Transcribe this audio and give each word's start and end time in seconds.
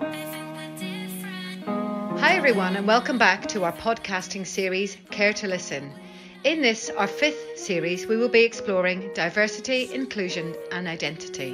Hi, 0.00 0.08
everyone, 2.36 2.76
and 2.76 2.86
welcome 2.86 3.18
back 3.18 3.46
to 3.48 3.64
our 3.64 3.72
podcasting 3.72 4.46
series, 4.46 4.96
Care 5.10 5.34
to 5.34 5.46
Listen. 5.46 5.92
In 6.44 6.62
this, 6.62 6.88
our 6.88 7.06
fifth 7.06 7.58
series, 7.58 8.06
we 8.06 8.16
will 8.16 8.30
be 8.30 8.42
exploring 8.42 9.10
diversity, 9.14 9.92
inclusion, 9.92 10.54
and 10.70 10.88
identity. 10.88 11.50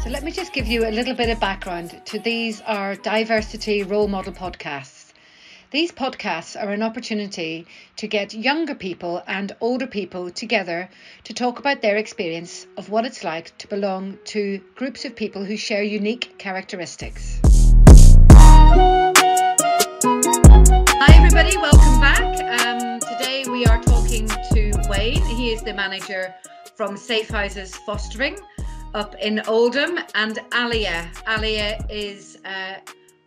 So, 0.00 0.10
let 0.10 0.22
me 0.22 0.30
just 0.30 0.52
give 0.52 0.68
you 0.68 0.86
a 0.86 0.92
little 0.92 1.14
bit 1.14 1.30
of 1.30 1.40
background 1.40 2.00
to 2.04 2.20
these 2.20 2.60
are 2.60 2.94
diversity 2.94 3.82
role 3.82 4.06
model 4.06 4.32
podcasts. 4.32 4.95
These 5.72 5.90
podcasts 5.90 6.54
are 6.60 6.70
an 6.70 6.82
opportunity 6.82 7.66
to 7.96 8.06
get 8.06 8.32
younger 8.32 8.76
people 8.76 9.22
and 9.26 9.54
older 9.60 9.88
people 9.88 10.30
together 10.30 10.88
to 11.24 11.34
talk 11.34 11.58
about 11.58 11.82
their 11.82 11.96
experience 11.96 12.68
of 12.76 12.88
what 12.88 13.04
it's 13.04 13.24
like 13.24 13.58
to 13.58 13.66
belong 13.66 14.18
to 14.26 14.60
groups 14.76 15.04
of 15.04 15.16
people 15.16 15.44
who 15.44 15.56
share 15.56 15.82
unique 15.82 16.38
characteristics. 16.38 17.40
Hi, 21.02 21.16
everybody, 21.16 21.56
welcome 21.56 22.00
back. 22.00 22.22
Um, 22.64 23.00
today 23.00 23.44
we 23.50 23.66
are 23.66 23.82
talking 23.82 24.28
to 24.28 24.72
Wayne. 24.88 25.24
He 25.24 25.50
is 25.52 25.62
the 25.62 25.74
manager 25.74 26.32
from 26.76 26.96
Safe 26.96 27.28
Houses 27.28 27.74
Fostering 27.74 28.38
up 28.94 29.14
in 29.16 29.42
Oldham, 29.46 29.98
and 30.14 30.38
Alia. 30.54 31.10
Alia 31.28 31.78
is 31.90 32.38
uh, 32.46 32.76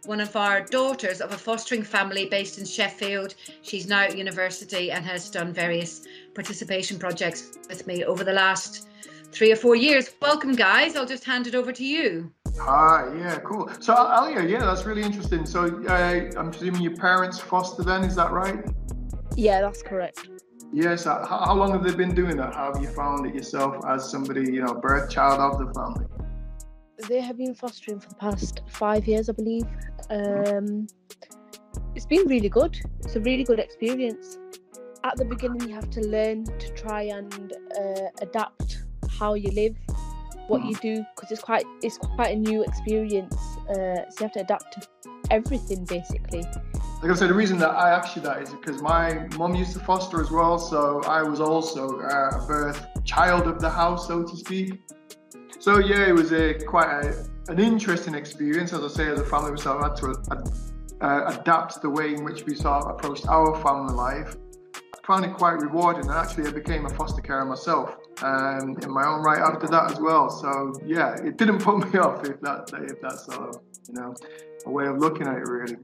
one 0.09 0.19
of 0.19 0.35
our 0.35 0.61
daughters 0.61 1.21
of 1.21 1.31
a 1.33 1.37
fostering 1.37 1.83
family 1.83 2.25
based 2.25 2.57
in 2.57 2.65
Sheffield. 2.65 3.35
She's 3.61 3.87
now 3.87 4.05
at 4.05 4.17
university 4.17 4.91
and 4.91 5.05
has 5.05 5.29
done 5.29 5.53
various 5.53 6.01
participation 6.33 6.97
projects 6.97 7.59
with 7.69 7.85
me 7.85 8.03
over 8.03 8.23
the 8.23 8.33
last 8.33 8.89
three 9.31 9.51
or 9.51 9.55
four 9.55 9.75
years. 9.75 10.09
Welcome, 10.19 10.53
guys. 10.53 10.95
I'll 10.95 11.05
just 11.05 11.25
hand 11.25 11.45
it 11.45 11.53
over 11.53 11.71
to 11.71 11.85
you. 11.85 12.31
Hi, 12.59 13.07
yeah, 13.19 13.37
cool. 13.37 13.69
So, 13.81 13.93
Alia, 13.93 14.49
yeah, 14.49 14.65
that's 14.65 14.83
really 14.83 15.03
interesting. 15.03 15.45
So, 15.45 15.65
uh, 15.87 16.31
I'm 16.35 16.49
presuming 16.49 16.81
your 16.81 16.95
parents 16.95 17.37
foster 17.37 17.83
then, 17.83 18.03
is 18.03 18.15
that 18.15 18.31
right? 18.31 18.65
Yeah, 19.35 19.61
that's 19.61 19.83
correct. 19.83 20.27
Yes. 20.73 21.03
How, 21.03 21.23
how 21.23 21.53
long 21.53 21.71
have 21.71 21.83
they 21.83 21.93
been 21.93 22.15
doing 22.15 22.35
that? 22.37 22.55
How 22.55 22.73
have 22.73 22.81
you 22.81 22.89
found 22.89 23.27
it 23.27 23.35
yourself 23.35 23.85
as 23.87 24.09
somebody, 24.09 24.51
you 24.51 24.63
know, 24.63 24.73
birth 24.73 25.11
child 25.11 25.39
of 25.39 25.67
the 25.67 25.71
family? 25.71 26.07
They 27.07 27.21
have 27.21 27.37
been 27.37 27.55
fostering 27.55 27.99
for 27.99 28.09
the 28.09 28.15
past 28.15 28.61
five 28.67 29.07
years, 29.07 29.29
I 29.29 29.33
believe. 29.33 29.65
Um, 30.09 30.87
it's 31.95 32.05
been 32.05 32.27
really 32.27 32.49
good. 32.49 32.79
It's 32.99 33.15
a 33.15 33.21
really 33.21 33.43
good 33.43 33.59
experience. 33.59 34.37
At 35.03 35.17
the 35.17 35.25
beginning, 35.25 35.69
you 35.69 35.75
have 35.75 35.89
to 35.91 36.01
learn 36.01 36.43
to 36.43 36.69
try 36.73 37.03
and 37.03 37.53
uh, 37.79 38.07
adapt 38.21 38.83
how 39.09 39.33
you 39.35 39.49
live, 39.51 39.75
what 40.47 40.65
you 40.65 40.75
do, 40.75 41.05
because 41.15 41.31
it's 41.31 41.41
quite 41.41 41.63
it's 41.81 41.97
quite 41.97 42.35
a 42.35 42.39
new 42.39 42.63
experience. 42.63 43.35
Uh, 43.69 44.09
so 44.09 44.19
you 44.19 44.23
have 44.23 44.31
to 44.33 44.41
adapt 44.41 44.73
to 44.73 44.87
everything 45.31 45.85
basically. 45.85 46.43
Like 47.01 47.11
I 47.11 47.15
said, 47.15 47.29
the 47.29 47.33
reason 47.33 47.57
that 47.59 47.69
I 47.69 47.91
asked 47.91 48.15
you 48.17 48.21
that 48.23 48.41
is 48.41 48.49
because 48.49 48.81
my 48.81 49.25
mum 49.37 49.55
used 49.55 49.71
to 49.73 49.79
foster 49.79 50.21
as 50.21 50.31
well, 50.31 50.59
so 50.59 51.01
I 51.03 51.23
was 51.23 51.39
also 51.39 52.01
uh, 52.01 52.41
a 52.41 52.45
birth 52.45 52.85
child 53.05 53.47
of 53.47 53.61
the 53.61 53.69
house, 53.69 54.07
so 54.07 54.23
to 54.23 54.35
speak. 54.35 54.81
So 55.59 55.79
yeah, 55.79 56.07
it 56.07 56.13
was 56.13 56.31
a 56.31 56.53
quite 56.53 56.89
a, 56.89 57.25
an 57.49 57.59
interesting 57.59 58.15
experience. 58.15 58.73
As 58.73 58.83
I 58.83 58.87
say, 58.87 59.07
as 59.09 59.19
a 59.19 59.25
family, 59.25 59.51
we 59.51 59.57
sort 59.57 59.83
of 59.83 59.91
had 59.91 59.97
to 59.97 61.05
uh, 61.05 61.37
adapt 61.39 61.81
the 61.81 61.89
way 61.89 62.13
in 62.13 62.23
which 62.23 62.45
we 62.45 62.55
sort 62.55 62.85
of 62.85 62.91
approached 62.91 63.27
our 63.27 63.55
family 63.61 63.93
life. 63.93 64.35
I 64.75 65.05
found 65.05 65.25
it 65.25 65.33
quite 65.33 65.59
rewarding, 65.59 66.03
and 66.03 66.11
actually, 66.11 66.47
I 66.47 66.51
became 66.51 66.85
a 66.85 66.89
foster 66.89 67.21
carer 67.21 67.45
myself 67.45 67.97
um, 68.21 68.77
in 68.81 68.91
my 68.91 69.05
own 69.05 69.21
right 69.21 69.39
after 69.39 69.67
that 69.67 69.91
as 69.91 69.99
well. 69.99 70.29
So 70.29 70.73
yeah, 70.85 71.15
it 71.15 71.37
didn't 71.37 71.59
put 71.63 71.91
me 71.91 71.99
off 71.99 72.25
if 72.25 72.39
that 72.41 72.71
if 72.89 73.01
that's 73.01 73.25
sort 73.25 73.55
of 73.55 73.61
you 73.87 73.95
know 73.95 74.13
a 74.65 74.69
way 74.69 74.87
of 74.87 74.97
looking 74.97 75.27
at 75.27 75.37
it 75.37 75.47
really. 75.47 75.77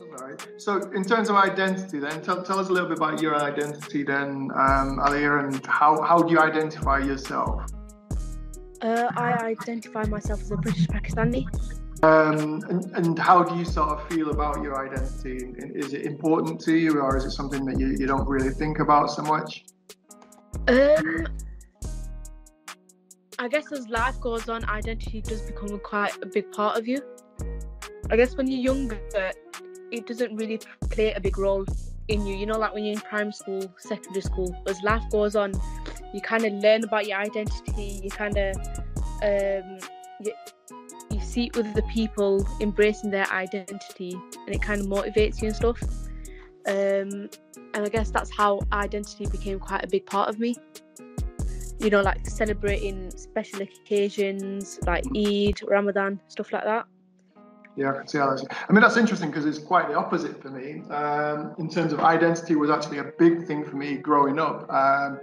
All 0.00 0.26
right. 0.26 0.48
So, 0.58 0.90
in 0.92 1.04
terms 1.04 1.28
of 1.30 1.36
identity, 1.36 1.98
then 1.98 2.20
tell, 2.22 2.42
tell 2.42 2.58
us 2.58 2.68
a 2.68 2.72
little 2.72 2.88
bit 2.88 2.98
about 2.98 3.22
your 3.22 3.40
identity, 3.40 4.02
then, 4.02 4.50
um, 4.54 5.00
Alia, 5.06 5.38
and 5.38 5.64
how, 5.66 6.02
how 6.02 6.18
do 6.18 6.32
you 6.32 6.40
identify 6.40 6.98
yourself? 6.98 7.64
Uh, 8.82 9.08
I 9.16 9.32
identify 9.44 10.04
myself 10.04 10.42
as 10.42 10.50
a 10.50 10.56
British 10.56 10.86
Pakistani. 10.86 11.46
Um, 12.02 12.62
and, 12.68 12.84
and 12.96 13.18
how 13.18 13.42
do 13.42 13.56
you 13.56 13.64
sort 13.64 13.88
of 13.90 14.06
feel 14.08 14.30
about 14.30 14.62
your 14.62 14.78
identity? 14.78 15.54
Is 15.58 15.94
it 15.94 16.04
important 16.04 16.60
to 16.62 16.74
you, 16.74 17.00
or 17.00 17.16
is 17.16 17.24
it 17.24 17.30
something 17.30 17.64
that 17.64 17.80
you, 17.80 17.96
you 17.98 18.06
don't 18.06 18.28
really 18.28 18.50
think 18.50 18.78
about 18.78 19.10
so 19.10 19.22
much? 19.22 19.64
Um, 20.68 21.26
I 23.38 23.48
guess 23.48 23.72
as 23.72 23.88
life 23.88 24.20
goes 24.20 24.48
on, 24.48 24.64
identity 24.66 25.22
does 25.22 25.40
become 25.42 25.78
quite 25.80 26.14
a 26.22 26.26
big 26.26 26.52
part 26.52 26.76
of 26.76 26.86
you. 26.86 27.00
I 28.10 28.16
guess 28.16 28.36
when 28.36 28.48
you're 28.48 28.60
younger, 28.60 29.00
it 29.90 30.06
doesn't 30.06 30.36
really 30.36 30.60
play 30.90 31.12
a 31.14 31.20
big 31.20 31.38
role 31.38 31.64
in 32.08 32.26
you. 32.26 32.36
You 32.36 32.46
know, 32.46 32.58
like 32.58 32.74
when 32.74 32.84
you're 32.84 32.94
in 32.94 33.00
primary 33.00 33.32
school, 33.32 33.72
secondary 33.78 34.20
school, 34.20 34.54
as 34.66 34.80
life 34.82 35.02
goes 35.10 35.36
on, 35.36 35.52
you 36.14 36.20
kind 36.20 36.44
of 36.44 36.52
learn 36.54 36.84
about 36.84 37.06
your 37.06 37.18
identity. 37.18 38.00
You 38.02 38.08
kind 38.08 38.38
of 38.38 38.56
um, 39.22 39.78
you, 40.20 40.32
you 41.10 41.20
see 41.20 41.50
the 41.52 41.84
people 41.92 42.46
embracing 42.60 43.10
their 43.10 43.26
identity, 43.32 44.12
and 44.46 44.54
it 44.54 44.62
kind 44.62 44.80
of 44.80 44.86
motivates 44.86 45.42
you 45.42 45.48
and 45.48 45.56
stuff. 45.56 45.82
Um, 46.66 47.28
and 47.74 47.84
I 47.84 47.88
guess 47.88 48.10
that's 48.10 48.30
how 48.30 48.60
identity 48.72 49.26
became 49.26 49.58
quite 49.58 49.84
a 49.84 49.88
big 49.88 50.06
part 50.06 50.28
of 50.28 50.38
me. 50.38 50.54
You 51.80 51.90
know, 51.90 52.00
like 52.00 52.26
celebrating 52.30 53.10
special 53.10 53.62
occasions 53.62 54.78
like 54.86 55.04
Eid, 55.16 55.60
Ramadan, 55.66 56.20
stuff 56.28 56.52
like 56.52 56.64
that. 56.64 56.86
Yeah, 57.76 57.90
I 57.90 57.98
can 57.98 58.06
see 58.06 58.18
how 58.18 58.30
that's. 58.30 58.44
I 58.68 58.72
mean, 58.72 58.82
that's 58.82 58.96
interesting 58.96 59.30
because 59.30 59.46
it's 59.46 59.58
quite 59.58 59.88
the 59.88 59.94
opposite 59.94 60.40
for 60.40 60.48
me. 60.48 60.82
Um, 60.90 61.56
in 61.58 61.68
terms 61.68 61.92
of 61.92 61.98
identity, 61.98 62.54
was 62.54 62.70
actually 62.70 62.98
a 62.98 63.10
big 63.18 63.48
thing 63.48 63.64
for 63.64 63.74
me 63.74 63.96
growing 63.96 64.38
up. 64.38 64.72
Um, 64.72 65.18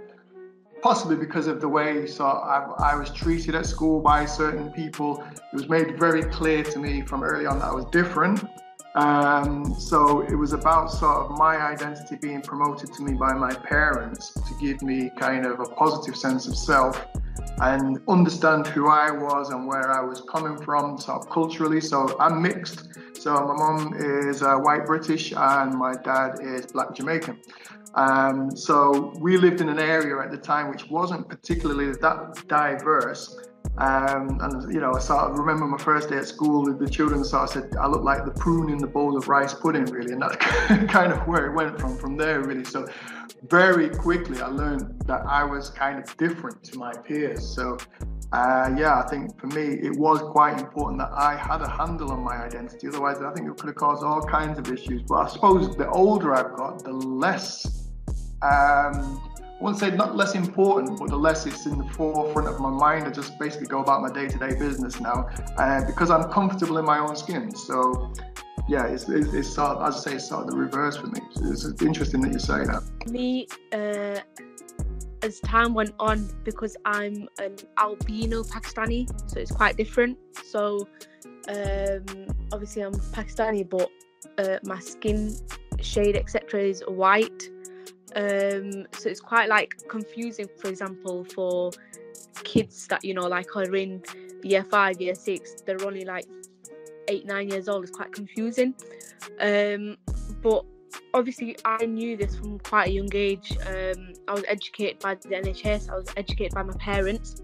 possibly 0.82 1.16
because 1.16 1.46
of 1.46 1.60
the 1.60 1.68
way 1.68 2.06
so 2.06 2.26
I, 2.26 2.92
I, 2.92 2.94
was 2.96 3.10
treated 3.10 3.54
at 3.54 3.66
school 3.66 4.00
by 4.00 4.26
certain 4.26 4.70
people. 4.70 5.22
It 5.30 5.54
was 5.54 5.68
made 5.68 5.98
very 5.98 6.24
clear 6.24 6.64
to 6.64 6.78
me 6.78 7.02
from 7.02 7.22
early 7.22 7.46
on 7.46 7.60
that 7.60 7.66
I 7.66 7.72
was 7.72 7.84
different. 7.86 8.44
Um, 8.94 9.74
so 9.78 10.20
it 10.20 10.34
was 10.34 10.52
about 10.52 10.90
sort 10.90 11.30
of 11.30 11.38
my 11.38 11.56
identity 11.56 12.16
being 12.16 12.42
promoted 12.42 12.92
to 12.92 13.02
me 13.02 13.14
by 13.14 13.32
my 13.32 13.54
parents 13.54 14.32
to 14.32 14.54
give 14.60 14.82
me 14.82 15.10
kind 15.18 15.46
of 15.46 15.60
a 15.60 15.64
positive 15.64 16.16
sense 16.16 16.46
of 16.46 16.56
self 16.56 17.06
and 17.62 18.00
understand 18.08 18.66
who 18.66 18.88
I 18.88 19.10
was 19.10 19.50
and 19.50 19.66
where 19.66 19.90
I 19.90 20.02
was 20.02 20.20
coming 20.22 20.58
from, 20.58 20.98
sort 20.98 21.22
of 21.22 21.30
culturally. 21.30 21.80
So 21.80 22.16
I'm 22.18 22.42
mixed. 22.42 22.88
So 23.18 23.32
my 23.34 23.54
mom 23.54 23.94
is 23.96 24.42
uh, 24.42 24.56
white 24.56 24.84
British 24.84 25.32
and 25.34 25.74
my 25.74 25.94
dad 25.94 26.40
is 26.42 26.66
black 26.66 26.94
Jamaican. 26.94 27.38
Um, 27.94 28.56
so 28.56 29.12
we 29.18 29.36
lived 29.36 29.60
in 29.60 29.68
an 29.68 29.78
area 29.78 30.18
at 30.22 30.30
the 30.30 30.38
time 30.38 30.70
which 30.70 30.88
wasn't 30.88 31.28
particularly 31.28 31.92
that 31.92 32.44
diverse. 32.48 33.38
Um, 33.78 34.38
and 34.42 34.72
you 34.72 34.80
know, 34.80 34.92
I 34.94 34.98
sort 34.98 35.30
of 35.30 35.38
remember 35.38 35.66
my 35.66 35.78
first 35.78 36.10
day 36.10 36.18
at 36.18 36.26
school. 36.26 36.64
The 36.74 36.88
children 36.88 37.24
sort 37.24 37.44
of 37.44 37.50
said 37.50 37.76
I 37.80 37.86
looked 37.86 38.04
like 38.04 38.24
the 38.24 38.30
prune 38.32 38.70
in 38.70 38.78
the 38.78 38.86
bowl 38.86 39.16
of 39.16 39.28
rice 39.28 39.54
pudding, 39.54 39.86
really, 39.86 40.12
and 40.12 40.20
that's 40.20 40.36
kind 40.92 41.12
of 41.12 41.26
where 41.26 41.46
it 41.46 41.54
went 41.54 41.80
from 41.80 41.96
from 41.96 42.16
there, 42.16 42.42
really. 42.42 42.64
So 42.64 42.86
very 43.48 43.88
quickly, 43.88 44.40
I 44.40 44.48
learned 44.48 45.02
that 45.06 45.22
I 45.26 45.44
was 45.44 45.70
kind 45.70 45.98
of 45.98 46.16
different 46.16 46.62
to 46.64 46.78
my 46.78 46.92
peers. 46.92 47.46
So 47.46 47.78
uh, 48.32 48.74
yeah, 48.76 49.02
I 49.04 49.08
think 49.08 49.38
for 49.38 49.46
me 49.48 49.78
it 49.82 49.96
was 49.96 50.20
quite 50.20 50.58
important 50.58 50.98
that 51.00 51.12
I 51.12 51.36
had 51.36 51.60
a 51.60 51.68
handle 51.68 52.12
on 52.12 52.20
my 52.20 52.44
identity. 52.44 52.88
Otherwise, 52.88 53.18
I 53.22 53.32
think 53.32 53.48
it 53.48 53.56
could 53.58 53.68
have 53.68 53.76
caused 53.76 54.02
all 54.02 54.22
kinds 54.22 54.58
of 54.58 54.70
issues. 54.70 55.02
But 55.02 55.14
I 55.14 55.28
suppose 55.28 55.76
the 55.76 55.88
older 55.90 56.34
I've 56.34 56.56
got, 56.56 56.82
the 56.84 56.92
less. 56.92 57.81
Um, 58.42 59.20
I 59.62 59.64
wouldn't 59.64 59.78
say 59.78 59.90
not 59.92 60.16
less 60.16 60.34
important, 60.34 60.98
but 60.98 61.08
the 61.08 61.16
less 61.16 61.46
it's 61.46 61.66
in 61.66 61.78
the 61.78 61.84
forefront 61.94 62.48
of 62.48 62.58
my 62.58 62.70
mind. 62.70 63.06
I 63.06 63.10
just 63.10 63.38
basically 63.38 63.68
go 63.68 63.80
about 63.80 64.02
my 64.02 64.10
day-to-day 64.10 64.58
business 64.58 64.98
now 65.00 65.28
uh, 65.56 65.84
because 65.86 66.10
I'm 66.10 66.28
comfortable 66.32 66.78
in 66.78 66.84
my 66.84 66.98
own 66.98 67.14
skin. 67.14 67.54
So, 67.54 68.12
yeah, 68.68 68.86
it's, 68.86 69.08
it's, 69.08 69.32
it's 69.32 69.48
sort 69.48 69.76
of, 69.76 69.88
as 69.88 69.98
I 69.98 70.10
say, 70.10 70.16
it's 70.16 70.28
sort 70.28 70.46
of 70.46 70.50
the 70.50 70.56
reverse 70.56 70.96
for 70.96 71.06
me. 71.06 71.20
So 71.34 71.68
it's 71.68 71.80
interesting 71.80 72.22
that 72.22 72.32
you 72.32 72.40
say 72.40 72.64
that. 72.64 72.82
Me, 73.08 73.46
uh, 73.72 74.18
as 75.24 75.38
time 75.38 75.74
went 75.74 75.94
on, 76.00 76.28
because 76.42 76.76
I'm 76.84 77.28
an 77.38 77.54
albino 77.78 78.42
Pakistani, 78.42 79.08
so 79.30 79.38
it's 79.38 79.52
quite 79.52 79.76
different. 79.76 80.18
So, 80.44 80.88
um, 81.48 82.26
obviously, 82.52 82.82
I'm 82.82 82.94
Pakistani, 82.94 83.70
but 83.70 83.88
uh, 84.38 84.58
my 84.64 84.80
skin 84.80 85.36
shade, 85.80 86.16
etc., 86.16 86.62
is 86.62 86.82
white 86.88 87.48
um 88.16 88.86
so 88.92 89.08
it's 89.08 89.20
quite 89.20 89.48
like 89.48 89.74
confusing 89.88 90.48
for 90.60 90.68
example 90.68 91.24
for 91.24 91.70
kids 92.44 92.86
that 92.88 93.04
you 93.04 93.14
know 93.14 93.26
like 93.26 93.56
are 93.56 93.74
in 93.74 94.02
year 94.42 94.64
five 94.64 95.00
year 95.00 95.14
six 95.14 95.62
they're 95.62 95.84
only 95.84 96.04
like 96.04 96.26
eight 97.08 97.26
nine 97.26 97.48
years 97.48 97.68
old 97.68 97.84
it's 97.84 97.92
quite 97.92 98.12
confusing 98.12 98.74
um 99.40 99.96
but 100.42 100.64
obviously 101.14 101.56
I 101.64 101.86
knew 101.86 102.16
this 102.16 102.36
from 102.36 102.58
quite 102.58 102.88
a 102.88 102.92
young 102.92 103.08
age. 103.14 103.56
Um, 103.66 104.14
I 104.28 104.32
was 104.32 104.44
educated 104.48 105.00
by 105.00 105.14
the 105.14 105.28
NHS. 105.28 105.90
I 105.90 105.96
was 105.96 106.08
educated 106.16 106.54
by 106.54 106.62
my 106.62 106.74
parents, 106.74 107.42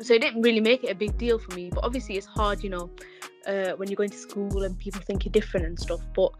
so 0.00 0.14
it 0.14 0.20
didn't 0.20 0.42
really 0.42 0.60
make 0.60 0.84
it 0.84 0.90
a 0.90 0.94
big 0.94 1.16
deal 1.18 1.38
for 1.38 1.54
me. 1.54 1.70
But 1.70 1.84
obviously, 1.84 2.16
it's 2.16 2.26
hard, 2.26 2.62
you 2.62 2.70
know, 2.70 2.90
uh, 3.46 3.72
when 3.76 3.88
you're 3.88 3.96
going 3.96 4.10
to 4.10 4.16
school 4.16 4.62
and 4.62 4.78
people 4.78 5.00
think 5.00 5.24
you're 5.24 5.32
different 5.32 5.66
and 5.66 5.78
stuff. 5.78 6.00
But 6.14 6.32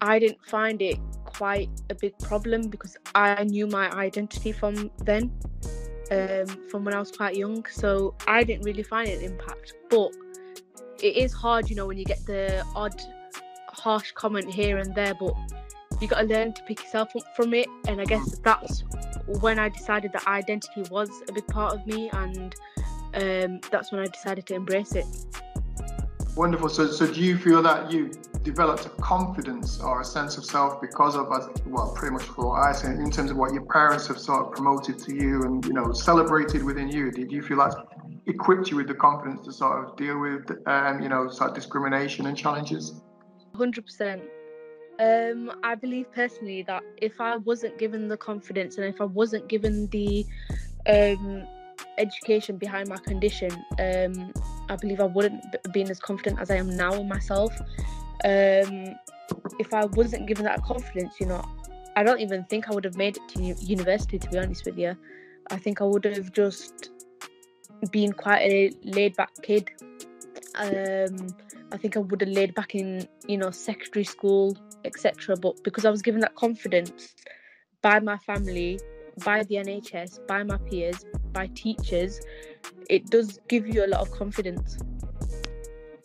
I 0.00 0.18
didn't 0.18 0.44
find 0.44 0.80
it 0.80 0.98
quite 1.24 1.68
a 1.90 1.94
big 1.94 2.18
problem 2.18 2.68
because 2.68 2.96
I 3.14 3.44
knew 3.44 3.66
my 3.66 3.90
identity 3.92 4.52
from 4.52 4.90
then, 5.04 5.32
um, 6.10 6.46
from 6.68 6.84
when 6.84 6.94
I 6.94 6.98
was 6.98 7.12
quite 7.12 7.36
young. 7.36 7.64
So 7.66 8.14
I 8.26 8.44
didn't 8.44 8.64
really 8.64 8.82
find 8.82 9.08
it 9.08 9.22
an 9.22 9.32
impact. 9.32 9.74
But 9.88 10.12
it 11.02 11.16
is 11.16 11.32
hard, 11.32 11.70
you 11.70 11.76
know, 11.76 11.86
when 11.86 11.98
you 11.98 12.04
get 12.04 12.24
the 12.26 12.64
odd 12.74 13.00
harsh 13.68 14.12
comment 14.12 14.52
here 14.52 14.78
and 14.78 14.94
there. 14.94 15.14
But 15.14 15.34
you 16.00 16.08
got 16.08 16.20
to 16.20 16.26
learn 16.26 16.52
to 16.54 16.62
pick 16.64 16.82
yourself 16.82 17.14
up 17.14 17.36
from 17.36 17.52
it. 17.54 17.68
And 17.86 18.00
I 18.00 18.04
guess 18.04 18.38
that's 18.38 18.84
when 19.26 19.58
I 19.58 19.68
decided 19.68 20.12
that 20.12 20.26
identity 20.26 20.82
was 20.90 21.10
a 21.28 21.32
big 21.32 21.46
part 21.46 21.74
of 21.74 21.86
me, 21.86 22.10
and 22.12 22.54
um, 23.14 23.60
that's 23.70 23.92
when 23.92 24.00
I 24.00 24.06
decided 24.06 24.46
to 24.46 24.54
embrace 24.54 24.94
it. 24.94 25.06
Wonderful. 26.36 26.68
So, 26.68 26.86
so 26.86 27.06
do 27.06 27.20
you 27.20 27.36
feel 27.36 27.62
that 27.62 27.92
you 27.92 28.10
developed 28.42 28.86
a 28.86 28.88
confidence 29.00 29.80
or 29.80 30.00
a 30.00 30.04
sense 30.04 30.38
of 30.38 30.44
self 30.44 30.80
because 30.80 31.16
of, 31.16 31.28
well, 31.66 31.92
pretty 31.94 32.14
much 32.14 32.22
for 32.22 32.58
I 32.58 32.72
say, 32.72 32.88
in 32.88 33.10
terms 33.10 33.30
of 33.30 33.36
what 33.36 33.52
your 33.52 33.64
parents 33.66 34.06
have 34.08 34.18
sort 34.18 34.46
of 34.46 34.52
promoted 34.52 34.98
to 35.00 35.14
you 35.14 35.42
and, 35.42 35.64
you 35.64 35.72
know, 35.72 35.92
celebrated 35.92 36.64
within 36.64 36.88
you? 36.88 37.10
Did 37.10 37.30
you 37.30 37.42
feel 37.42 37.58
that 37.58 37.74
equipped 38.26 38.70
you 38.70 38.76
with 38.76 38.88
the 38.88 38.94
confidence 38.94 39.44
to 39.46 39.52
sort 39.52 39.84
of 39.84 39.96
deal 39.96 40.18
with, 40.18 40.50
um, 40.66 41.00
you 41.00 41.08
know, 41.08 41.28
sort 41.28 41.50
of 41.50 41.56
discrimination 41.56 42.26
and 42.26 42.36
challenges? 42.36 43.00
100%. 43.54 44.22
Um, 44.98 45.50
I 45.62 45.74
believe 45.74 46.12
personally 46.12 46.62
that 46.64 46.82
if 46.98 47.20
I 47.20 47.36
wasn't 47.36 47.78
given 47.78 48.08
the 48.08 48.16
confidence 48.16 48.76
and 48.76 48.86
if 48.86 49.00
I 49.00 49.04
wasn't 49.04 49.48
given 49.48 49.86
the 49.88 50.26
um, 50.86 51.46
education 51.98 52.58
behind 52.58 52.88
my 52.88 52.98
condition, 52.98 53.50
um, 53.78 54.32
I 54.68 54.76
believe 54.76 55.00
I 55.00 55.06
wouldn't 55.06 55.42
have 55.64 55.72
been 55.72 55.90
as 55.90 55.98
confident 55.98 56.38
as 56.38 56.50
I 56.50 56.56
am 56.56 56.76
now 56.76 56.92
in 56.92 57.08
myself. 57.08 57.52
Um, 58.24 58.94
if 59.58 59.72
I 59.72 59.84
wasn't 59.86 60.26
given 60.26 60.44
that 60.44 60.62
confidence, 60.62 61.14
you 61.20 61.26
know, 61.26 61.44
I 61.96 62.02
don't 62.02 62.20
even 62.20 62.44
think 62.44 62.68
I 62.68 62.74
would 62.74 62.84
have 62.84 62.96
made 62.96 63.16
it 63.16 63.28
to 63.30 63.42
university. 63.64 64.18
To 64.18 64.28
be 64.28 64.38
honest 64.38 64.64
with 64.64 64.78
you, 64.78 64.96
I 65.50 65.56
think 65.56 65.80
I 65.80 65.84
would 65.84 66.04
have 66.04 66.32
just 66.32 66.90
been 67.90 68.12
quite 68.12 68.40
a 68.40 68.70
laid 68.84 69.16
back 69.16 69.30
kid. 69.42 69.70
Um, 70.54 71.28
I 71.72 71.76
think 71.76 71.96
I 71.96 72.00
would 72.00 72.20
have 72.20 72.30
laid 72.30 72.54
back 72.54 72.74
in, 72.74 73.06
you 73.26 73.38
know, 73.38 73.50
secondary 73.50 74.04
school, 74.04 74.56
etc. 74.84 75.36
But 75.36 75.62
because 75.62 75.84
I 75.84 75.90
was 75.90 76.02
given 76.02 76.20
that 76.20 76.34
confidence 76.34 77.14
by 77.82 78.00
my 78.00 78.18
family, 78.18 78.80
by 79.24 79.42
the 79.44 79.56
NHS, 79.56 80.26
by 80.26 80.42
my 80.42 80.58
peers, 80.58 81.04
by 81.32 81.48
teachers, 81.48 82.20
it 82.88 83.06
does 83.06 83.38
give 83.48 83.66
you 83.66 83.84
a 83.84 83.88
lot 83.88 84.00
of 84.00 84.10
confidence. 84.10 84.78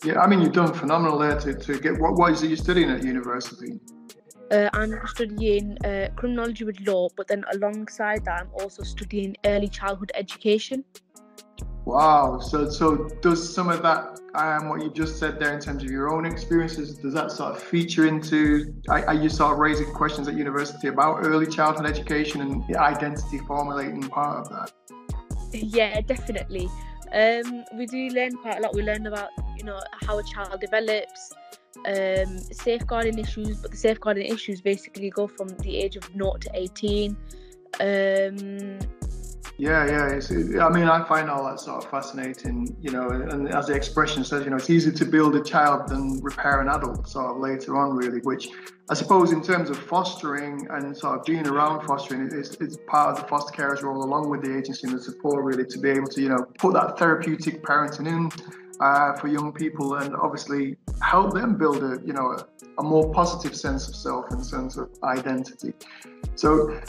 Yeah, 0.05 0.19
I 0.19 0.27
mean, 0.27 0.41
you've 0.41 0.53
done 0.53 0.71
phenomenal 0.71 1.17
there 1.17 1.39
to, 1.39 1.55
to 1.55 1.79
get 1.79 1.99
what, 1.99 2.13
what 2.13 2.31
is 2.31 2.43
it 2.43 2.47
you're 2.47 2.57
studying 2.57 2.91
at 2.91 3.03
university? 3.03 3.79
Uh, 4.51 4.69
I'm 4.73 4.93
studying 5.07 5.75
uh, 5.83 6.09
criminology 6.15 6.63
with 6.63 6.79
law, 6.81 7.09
but 7.17 7.27
then 7.27 7.43
alongside 7.53 8.23
that, 8.25 8.41
I'm 8.41 8.49
also 8.53 8.83
studying 8.83 9.35
early 9.45 9.67
childhood 9.67 10.11
education. 10.13 10.85
Wow. 11.85 12.39
So, 12.39 12.69
so 12.69 13.09
does 13.21 13.53
some 13.53 13.69
of 13.69 13.81
that, 13.81 14.19
um, 14.35 14.69
what 14.69 14.83
you 14.83 14.91
just 14.91 15.17
said 15.17 15.39
there 15.39 15.53
in 15.53 15.59
terms 15.59 15.83
of 15.83 15.89
your 15.89 16.13
own 16.13 16.27
experiences, 16.27 16.99
does 16.99 17.15
that 17.15 17.31
sort 17.31 17.55
of 17.55 17.63
feature 17.63 18.05
into, 18.05 18.75
are, 18.89 19.03
are 19.07 19.15
you 19.15 19.29
sort 19.29 19.53
of 19.53 19.57
raising 19.57 19.91
questions 19.91 20.27
at 20.27 20.35
university 20.35 20.87
about 20.87 21.25
early 21.25 21.47
childhood 21.47 21.87
education 21.87 22.41
and 22.41 22.63
the 22.67 22.79
identity 22.79 23.39
formulating 23.39 24.03
part 24.03 24.45
of 24.45 24.49
that? 24.49 24.71
Yeah, 25.51 25.99
definitely. 26.01 26.69
Um, 27.13 27.63
we 27.75 27.85
do 27.87 28.09
learn 28.09 28.35
quite 28.37 28.59
a 28.59 28.61
lot. 28.61 28.75
We 28.75 28.83
learn 28.83 29.07
about, 29.07 29.29
you 29.57 29.63
know, 29.63 29.79
how 30.05 30.19
a 30.19 30.23
child 30.23 30.59
develops, 30.59 31.33
um, 31.85 32.39
safeguarding 32.51 33.19
issues, 33.19 33.61
but 33.61 33.71
the 33.71 33.77
safeguarding 33.77 34.25
issues 34.25 34.61
basically 34.61 35.09
go 35.09 35.27
from 35.27 35.49
the 35.59 35.77
age 35.77 35.95
of 35.95 36.03
0 36.17 36.35
to 36.41 36.49
18. 36.53 37.17
Um, 37.79 38.79
yeah, 39.57 39.87
yeah. 39.87 40.09
It's, 40.09 40.31
it, 40.31 40.59
I 40.59 40.69
mean, 40.69 40.83
I 40.83 41.07
find 41.07 41.29
all 41.29 41.45
that 41.45 41.59
sort 41.59 41.83
of 41.83 41.89
fascinating, 41.89 42.75
you 42.81 42.91
know, 42.91 43.09
and 43.09 43.47
as 43.53 43.67
the 43.67 43.73
expression 43.73 44.23
says, 44.25 44.43
you 44.43 44.49
know, 44.49 44.57
it's 44.57 44.69
easier 44.69 44.91
to 44.91 45.05
build 45.05 45.35
a 45.35 45.43
child 45.43 45.87
than 45.87 46.19
repair 46.21 46.59
an 46.61 46.67
adult, 46.67 47.07
sort 47.07 47.31
of 47.31 47.37
later 47.41 47.77
on, 47.77 47.95
really, 47.95 48.19
which 48.19 48.49
I 48.89 48.93
suppose 48.95 49.31
in 49.31 49.41
terms 49.41 49.69
of 49.69 49.77
fostering 49.77 50.67
and 50.71 50.95
sort 50.95 51.19
of 51.19 51.25
being 51.25 51.47
around 51.47 51.85
fostering, 51.85 52.29
it's, 52.33 52.55
it's 52.55 52.77
part 52.87 53.15
of 53.15 53.21
the 53.21 53.27
foster 53.29 53.53
carer's 53.53 53.81
role 53.81 54.03
along 54.03 54.29
with 54.29 54.43
the 54.43 54.57
agency 54.57 54.87
and 54.87 54.97
the 54.97 55.01
support, 55.01 55.43
really, 55.43 55.65
to 55.65 55.79
be 55.79 55.89
able 55.89 56.07
to, 56.07 56.21
you 56.21 56.29
know, 56.29 56.45
put 56.59 56.73
that 56.73 56.99
therapeutic 56.99 57.63
parenting 57.63 58.07
in 58.07 58.29
uh, 58.79 59.13
for 59.13 59.27
young 59.27 59.51
people 59.51 59.95
and 59.95 60.15
obviously 60.15 60.77
help 61.01 61.33
them 61.33 61.57
build 61.57 61.83
a, 61.83 61.99
you 62.05 62.13
know, 62.13 62.31
a, 62.31 62.45
a 62.79 62.83
more 62.83 63.11
positive 63.13 63.55
sense 63.55 63.87
of 63.87 63.95
self 63.95 64.29
and 64.31 64.45
sense 64.45 64.77
of 64.77 64.89
identity. 65.03 65.73
So 66.35 66.79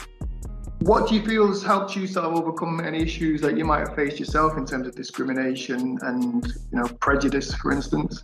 what 0.79 1.09
do 1.09 1.15
you 1.15 1.25
feel 1.25 1.47
has 1.47 1.63
helped 1.63 1.95
you 1.95 2.05
sort 2.07 2.25
of 2.25 2.35
overcome 2.35 2.79
any 2.79 3.01
issues 3.01 3.41
that 3.41 3.57
you 3.57 3.65
might 3.65 3.79
have 3.79 3.95
faced 3.95 4.19
yourself 4.19 4.57
in 4.57 4.65
terms 4.65 4.87
of 4.87 4.95
discrimination 4.95 5.97
and 6.01 6.45
you 6.45 6.79
know 6.79 6.87
prejudice, 6.99 7.53
for 7.55 7.71
instance? 7.71 8.23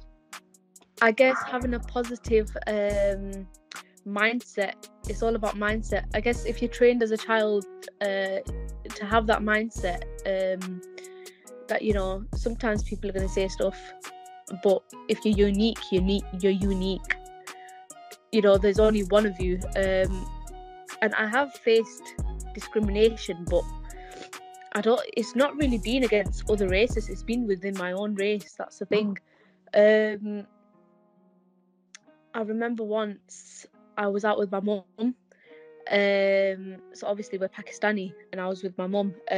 I 1.02 1.12
guess 1.12 1.38
having 1.46 1.74
a 1.74 1.80
positive 1.80 2.56
um, 2.68 3.48
mindset. 4.08 4.90
It's 5.10 5.24
all 5.24 5.36
about 5.36 5.56
mindset. 5.56 6.06
I 6.14 6.20
guess 6.20 6.46
if 6.46 6.62
you're 6.62 6.72
trained 6.72 7.02
as 7.04 7.12
a 7.12 7.18
child 7.18 7.66
uh, 8.02 8.40
to 8.96 9.06
have 9.06 9.28
that 9.28 9.42
mindset, 9.42 10.04
um, 10.26 10.82
that 11.68 11.82
you 11.82 11.94
know 11.94 12.26
sometimes 12.36 12.84
people 12.84 13.10
are 13.10 13.14
going 13.14 13.28
to 13.28 13.34
say 13.34 13.48
stuff, 13.48 13.78
but 14.64 14.84
if 15.08 15.26
you're 15.26 15.50
unique, 15.50 15.92
unique, 15.92 16.26
you're 16.40 16.52
unique. 16.52 17.16
You 18.32 18.42
know, 18.42 18.58
there's 18.58 18.80
only 18.80 19.04
one 19.04 19.26
of 19.26 19.40
you. 19.40 19.60
Um, 19.76 20.28
and 21.02 21.14
I 21.16 21.28
have 21.28 21.54
faced 21.54 22.16
discrimination, 22.54 23.46
but 23.50 23.64
I 24.74 24.82
don't. 24.82 25.02
It's 25.16 25.36
not 25.36 25.56
really 25.58 25.78
been 25.78 26.04
against 26.04 26.50
other 26.50 26.68
races. 26.68 27.10
It's 27.10 27.24
been 27.24 27.48
within 27.48 27.78
my 27.78 27.92
own 27.92 28.16
race. 28.16 28.56
That's 28.58 28.80
the 28.80 28.86
thing. 28.86 29.18
Um, 29.74 30.48
I 32.34 32.42
remember 32.42 32.84
once 32.84 33.66
I 33.98 34.08
was 34.08 34.26
out 34.26 34.40
with 34.40 34.52
my 34.52 34.60
mum. 34.60 35.16
Um, 35.92 36.78
so 36.94 37.08
obviously 37.08 37.38
we're 37.38 37.50
Pakistani, 37.50 38.14
and 38.32 38.40
I 38.40 38.48
was 38.48 38.64
with 38.64 38.78
my 38.78 38.88
mum, 38.88 39.14
um, 39.32 39.38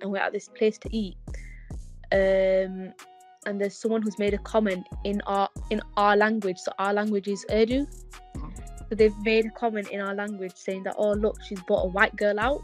and 0.00 0.04
we're 0.04 0.18
at 0.18 0.32
this 0.32 0.48
place 0.48 0.78
to 0.78 0.96
eat. 0.96 1.16
Um, 2.12 2.92
and 3.46 3.60
there's 3.60 3.76
someone 3.76 4.02
who's 4.02 4.18
made 4.18 4.34
a 4.34 4.38
comment 4.38 4.86
in 5.04 5.20
our 5.22 5.48
in 5.70 5.80
our 5.96 6.16
language. 6.16 6.58
So 6.58 6.72
our 6.78 6.92
language 6.92 7.28
is 7.28 7.44
Urdu. 7.50 7.86
So 8.88 8.94
they've 8.94 9.16
made 9.22 9.46
a 9.46 9.50
comment 9.50 9.88
in 9.88 10.00
our 10.00 10.14
language 10.14 10.52
saying 10.54 10.82
that, 10.84 10.94
oh 10.98 11.12
look, 11.12 11.42
she's 11.42 11.60
brought 11.62 11.84
a 11.84 11.88
white 11.88 12.14
girl 12.16 12.38
out. 12.38 12.62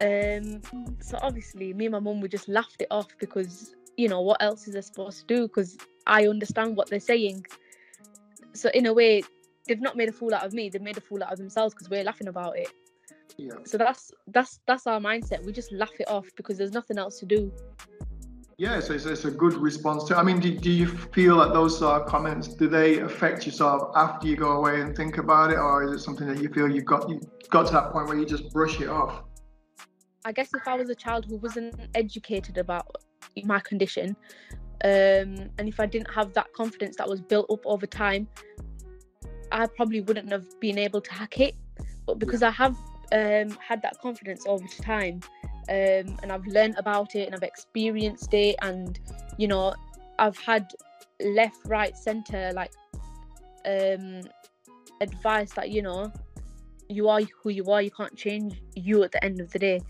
Um, 0.00 0.60
so 1.00 1.18
obviously, 1.22 1.72
me 1.72 1.86
and 1.86 1.92
my 1.92 2.00
mum 2.00 2.20
we 2.20 2.28
just 2.28 2.48
laughed 2.48 2.82
it 2.82 2.88
off 2.90 3.08
because 3.18 3.74
you 3.96 4.08
know 4.08 4.20
what 4.20 4.42
else 4.42 4.66
is 4.68 4.74
they 4.74 4.80
supposed 4.80 5.20
to 5.20 5.26
do? 5.26 5.48
Because 5.48 5.78
I 6.06 6.26
understand 6.26 6.76
what 6.76 6.90
they're 6.90 7.00
saying. 7.00 7.46
So 8.52 8.70
in 8.74 8.86
a 8.86 8.92
way, 8.92 9.22
they've 9.68 9.80
not 9.80 9.96
made 9.96 10.08
a 10.08 10.12
fool 10.12 10.34
out 10.34 10.44
of 10.44 10.52
me. 10.52 10.68
They've 10.68 10.82
made 10.82 10.96
a 10.96 11.00
fool 11.00 11.22
out 11.22 11.32
of 11.32 11.38
themselves 11.38 11.74
because 11.74 11.88
we're 11.88 12.04
laughing 12.04 12.28
about 12.28 12.58
it. 12.58 12.68
Yeah. 13.36 13.52
So 13.64 13.78
that's 13.78 14.10
that's 14.28 14.60
that's 14.66 14.86
our 14.86 14.98
mindset. 14.98 15.44
We 15.44 15.52
just 15.52 15.70
laugh 15.72 15.92
it 16.00 16.08
off 16.08 16.26
because 16.36 16.58
there's 16.58 16.72
nothing 16.72 16.98
else 16.98 17.20
to 17.20 17.26
do. 17.26 17.52
Yeah, 18.56 18.80
so 18.80 18.94
it's, 18.94 19.06
it's, 19.06 19.24
a 19.24 19.30
good 19.30 19.54
response 19.54 20.02
to. 20.04 20.16
I 20.16 20.24
mean, 20.24 20.40
do, 20.40 20.58
do 20.58 20.72
you 20.72 20.88
feel 20.88 21.38
that 21.38 21.52
those 21.52 21.80
uh, 21.80 22.00
comments 22.00 22.48
do 22.48 22.66
they 22.66 22.98
affect 22.98 23.46
you 23.46 23.52
sort 23.52 23.80
of 23.80 23.92
after 23.94 24.26
you 24.26 24.34
go 24.34 24.50
away 24.50 24.80
and 24.80 24.96
think 24.96 25.18
about 25.18 25.52
it, 25.52 25.58
or 25.58 25.84
is 25.84 25.92
it 25.92 26.00
something 26.00 26.26
that 26.26 26.42
you 26.42 26.48
feel 26.48 26.68
you've 26.68 26.84
got 26.84 27.08
you 27.08 27.20
got 27.50 27.66
to 27.66 27.72
that 27.74 27.92
point 27.92 28.08
where 28.08 28.18
you 28.18 28.26
just 28.26 28.52
brush 28.52 28.80
it 28.80 28.88
off? 28.88 29.22
I 30.24 30.32
guess 30.32 30.50
if 30.52 30.66
I 30.66 30.74
was 30.74 30.90
a 30.90 30.94
child 30.96 31.24
who 31.26 31.36
wasn't 31.36 31.76
educated 31.94 32.58
about 32.58 32.90
my 33.44 33.60
condition, 33.60 34.16
um, 34.82 35.50
and 35.58 35.68
if 35.68 35.78
I 35.78 35.86
didn't 35.86 36.12
have 36.12 36.32
that 36.34 36.52
confidence 36.52 36.96
that 36.96 37.08
was 37.08 37.20
built 37.20 37.48
up 37.52 37.64
over 37.64 37.86
time, 37.86 38.26
I 39.52 39.66
probably 39.66 40.00
wouldn't 40.00 40.30
have 40.30 40.46
been 40.60 40.78
able 40.78 41.00
to 41.00 41.12
hack 41.12 41.40
it. 41.40 41.54
But 42.06 42.18
because 42.18 42.42
I 42.42 42.50
have 42.50 42.76
um, 43.12 43.56
had 43.60 43.82
that 43.82 43.98
confidence 44.00 44.44
over 44.46 44.66
time, 44.82 45.20
um, 45.68 46.16
and 46.22 46.32
I've 46.32 46.46
learned 46.46 46.76
about 46.78 47.14
it 47.14 47.26
and 47.26 47.34
I've 47.34 47.42
experienced 47.42 48.32
it 48.32 48.56
and 48.62 48.98
you 49.36 49.48
know 49.48 49.74
I've 50.18 50.38
had 50.38 50.72
left 51.20 51.58
right 51.66 51.96
center 51.96 52.52
like 52.54 52.72
um 53.66 54.22
advice 55.02 55.52
that 55.52 55.70
you 55.70 55.82
know 55.82 56.10
you 56.88 57.08
are 57.08 57.20
who 57.42 57.50
you 57.50 57.66
are 57.70 57.82
you 57.82 57.90
can't 57.90 58.16
change 58.16 58.62
you 58.74 59.02
at 59.02 59.12
the 59.12 59.22
end 59.22 59.40
of 59.40 59.50
the 59.50 59.58
day 59.58 59.80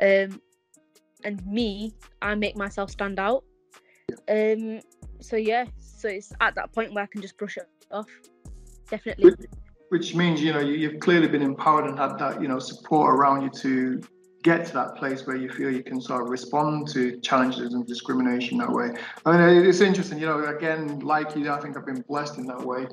um 0.00 0.40
and 1.24 1.44
me 1.46 1.92
I 2.22 2.36
make 2.36 2.56
myself 2.56 2.90
stand 2.90 3.18
out 3.18 3.42
um 4.28 4.80
so 5.20 5.34
yeah 5.34 5.64
so 5.80 6.08
it's 6.08 6.32
at 6.40 6.54
that 6.54 6.72
point 6.72 6.92
where 6.92 7.02
I 7.02 7.08
can 7.08 7.22
just 7.22 7.36
brush 7.36 7.56
it 7.56 7.68
off 7.90 8.08
definitely 8.90 9.32
which 9.90 10.14
means 10.14 10.42
you 10.42 10.52
know 10.52 10.60
you, 10.60 10.90
have 10.90 10.98
clearly 11.00 11.28
been 11.28 11.42
empowered 11.42 11.84
and 11.84 11.98
had 11.98 12.18
that 12.18 12.40
you 12.40 12.48
know 12.48 12.58
support 12.58 13.14
around 13.14 13.42
you 13.42 13.50
to 13.50 14.02
get 14.42 14.66
to 14.66 14.72
that 14.74 14.94
place 14.96 15.26
where 15.26 15.36
you 15.36 15.48
feel 15.48 15.70
you 15.70 15.82
can 15.82 16.00
sort 16.00 16.20
of 16.20 16.28
respond 16.28 16.86
to 16.86 17.18
challenges 17.20 17.72
and 17.72 17.86
discrimination 17.86 18.58
that 18.58 18.70
way. 18.70 18.90
I 19.24 19.36
mean, 19.36 19.64
it's 19.64 19.80
interesting, 19.80 20.18
you 20.18 20.26
know, 20.26 20.44
again, 20.44 21.00
like 21.00 21.34
you, 21.34 21.50
I 21.50 21.58
think 21.60 21.78
I've 21.78 21.86
been 21.86 22.02
blessed 22.02 22.36
in 22.36 22.46
that 22.46 22.60
way. 22.60 22.86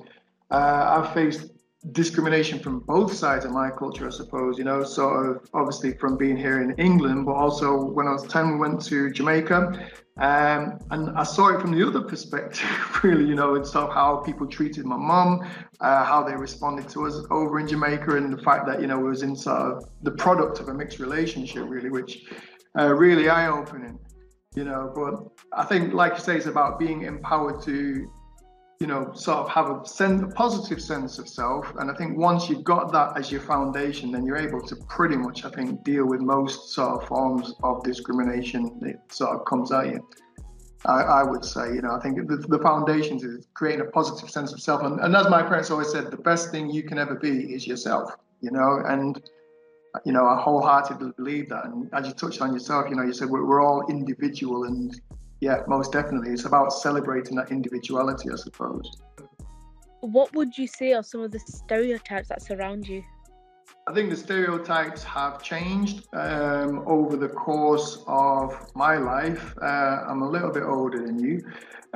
Uh, 0.49 1.03
I've 1.03 1.13
faced 1.13 1.51
discrimination 1.91 2.59
from 2.59 2.79
both 2.81 3.11
sides 3.11 3.43
of 3.43 3.51
my 3.51 3.71
culture, 3.71 4.07
I 4.07 4.11
suppose, 4.11 4.57
you 4.57 4.63
know, 4.63 4.83
sort 4.83 5.25
of 5.25 5.49
obviously 5.53 5.97
from 5.97 6.15
being 6.15 6.37
here 6.37 6.61
in 6.61 6.73
England, 6.77 7.25
but 7.25 7.33
also 7.33 7.85
when 7.85 8.07
I 8.07 8.11
was 8.11 8.23
10, 8.27 8.53
we 8.53 8.57
went 8.57 8.83
to 8.85 9.09
Jamaica. 9.11 9.89
Um, 10.17 10.77
and 10.91 11.09
I 11.17 11.23
saw 11.23 11.47
it 11.47 11.61
from 11.61 11.71
the 11.71 11.87
other 11.87 12.01
perspective, 12.01 12.67
really, 13.03 13.25
you 13.25 13.33
know, 13.33 13.55
of 13.55 13.73
how 13.73 14.17
people 14.17 14.45
treated 14.45 14.85
my 14.85 14.97
mum, 14.97 15.41
uh, 15.79 16.05
how 16.05 16.21
they 16.23 16.35
responded 16.35 16.87
to 16.89 17.07
us 17.07 17.25
over 17.31 17.59
in 17.59 17.67
Jamaica, 17.67 18.15
and 18.15 18.31
the 18.31 18.41
fact 18.43 18.67
that, 18.67 18.81
you 18.81 18.87
know, 18.87 18.99
it 18.99 19.09
was 19.09 19.23
in 19.23 19.35
sort 19.35 19.59
of 19.59 19.89
the 20.03 20.11
product 20.11 20.59
of 20.59 20.67
a 20.67 20.73
mixed 20.73 20.99
relationship, 20.99 21.67
really, 21.67 21.89
which 21.89 22.25
uh, 22.77 22.93
really 22.93 23.29
eye 23.29 23.47
opening, 23.47 23.97
you 24.53 24.65
know. 24.65 24.91
But 24.93 25.59
I 25.59 25.65
think, 25.65 25.93
like 25.93 26.13
you 26.13 26.19
say, 26.19 26.37
it's 26.37 26.45
about 26.45 26.77
being 26.77 27.03
empowered 27.03 27.61
to 27.63 28.11
you 28.81 28.87
know, 28.87 29.11
sort 29.13 29.37
of 29.37 29.47
have 29.49 29.67
a, 29.67 30.25
a 30.25 30.31
positive 30.31 30.81
sense 30.81 31.19
of 31.19 31.29
self. 31.29 31.71
And 31.77 31.91
I 31.91 31.93
think 31.93 32.17
once 32.17 32.49
you've 32.49 32.63
got 32.63 32.91
that 32.93 33.15
as 33.15 33.31
your 33.31 33.41
foundation, 33.41 34.11
then 34.11 34.25
you're 34.25 34.37
able 34.37 34.59
to 34.59 34.75
pretty 34.89 35.15
much, 35.15 35.45
I 35.45 35.51
think, 35.51 35.83
deal 35.83 36.07
with 36.07 36.19
most 36.19 36.73
sort 36.73 36.99
of 36.99 37.07
forms 37.07 37.53
of 37.61 37.83
discrimination 37.83 38.79
that 38.79 39.13
sort 39.13 39.39
of 39.39 39.45
comes 39.45 39.71
at 39.71 39.85
you. 39.85 40.09
I, 40.85 41.01
I 41.19 41.23
would 41.23 41.45
say, 41.45 41.75
you 41.75 41.83
know, 41.83 41.91
I 41.91 41.99
think 41.99 42.27
the, 42.27 42.37
the 42.37 42.57
foundations 42.57 43.23
is 43.23 43.45
creating 43.53 43.81
a 43.81 43.89
positive 43.91 44.31
sense 44.31 44.51
of 44.51 44.59
self. 44.59 44.81
And, 44.81 44.99
and 44.99 45.15
as 45.15 45.29
my 45.29 45.43
parents 45.43 45.69
always 45.69 45.91
said, 45.91 46.09
the 46.09 46.17
best 46.17 46.49
thing 46.49 46.71
you 46.71 46.81
can 46.81 46.97
ever 46.97 47.13
be 47.13 47.53
is 47.53 47.67
yourself, 47.67 48.15
you 48.41 48.49
know, 48.49 48.81
and 48.87 49.21
you 50.05 50.11
know, 50.11 50.25
I 50.25 50.41
wholeheartedly 50.41 51.11
believe 51.17 51.49
that. 51.49 51.65
And 51.65 51.87
as 51.93 52.07
you 52.07 52.13
touched 52.13 52.41
on 52.41 52.51
yourself, 52.51 52.89
you 52.89 52.95
know, 52.95 53.03
you 53.03 53.13
said 53.13 53.29
we're, 53.29 53.45
we're 53.45 53.61
all 53.61 53.85
individual 53.89 54.63
and 54.63 54.99
yeah, 55.41 55.63
most 55.67 55.91
definitely. 55.91 56.31
It's 56.31 56.45
about 56.45 56.71
celebrating 56.71 57.35
that 57.35 57.51
individuality, 57.51 58.29
I 58.31 58.35
suppose. 58.35 58.89
What 60.01 60.33
would 60.35 60.57
you 60.57 60.67
say 60.67 60.93
are 60.93 61.03
some 61.03 61.21
of 61.21 61.31
the 61.31 61.39
stereotypes 61.39 62.29
that 62.29 62.41
surround 62.41 62.87
you? 62.87 63.03
I 63.87 63.93
think 63.93 64.11
the 64.11 64.15
stereotypes 64.15 65.03
have 65.03 65.41
changed 65.41 66.07
um, 66.13 66.83
over 66.85 67.17
the 67.17 67.27
course 67.27 68.03
of 68.05 68.55
my 68.75 68.97
life. 68.97 69.55
Uh, 69.59 70.05
I'm 70.07 70.21
a 70.21 70.29
little 70.29 70.51
bit 70.51 70.63
older 70.63 71.03
than 71.03 71.17
you, 71.19 71.43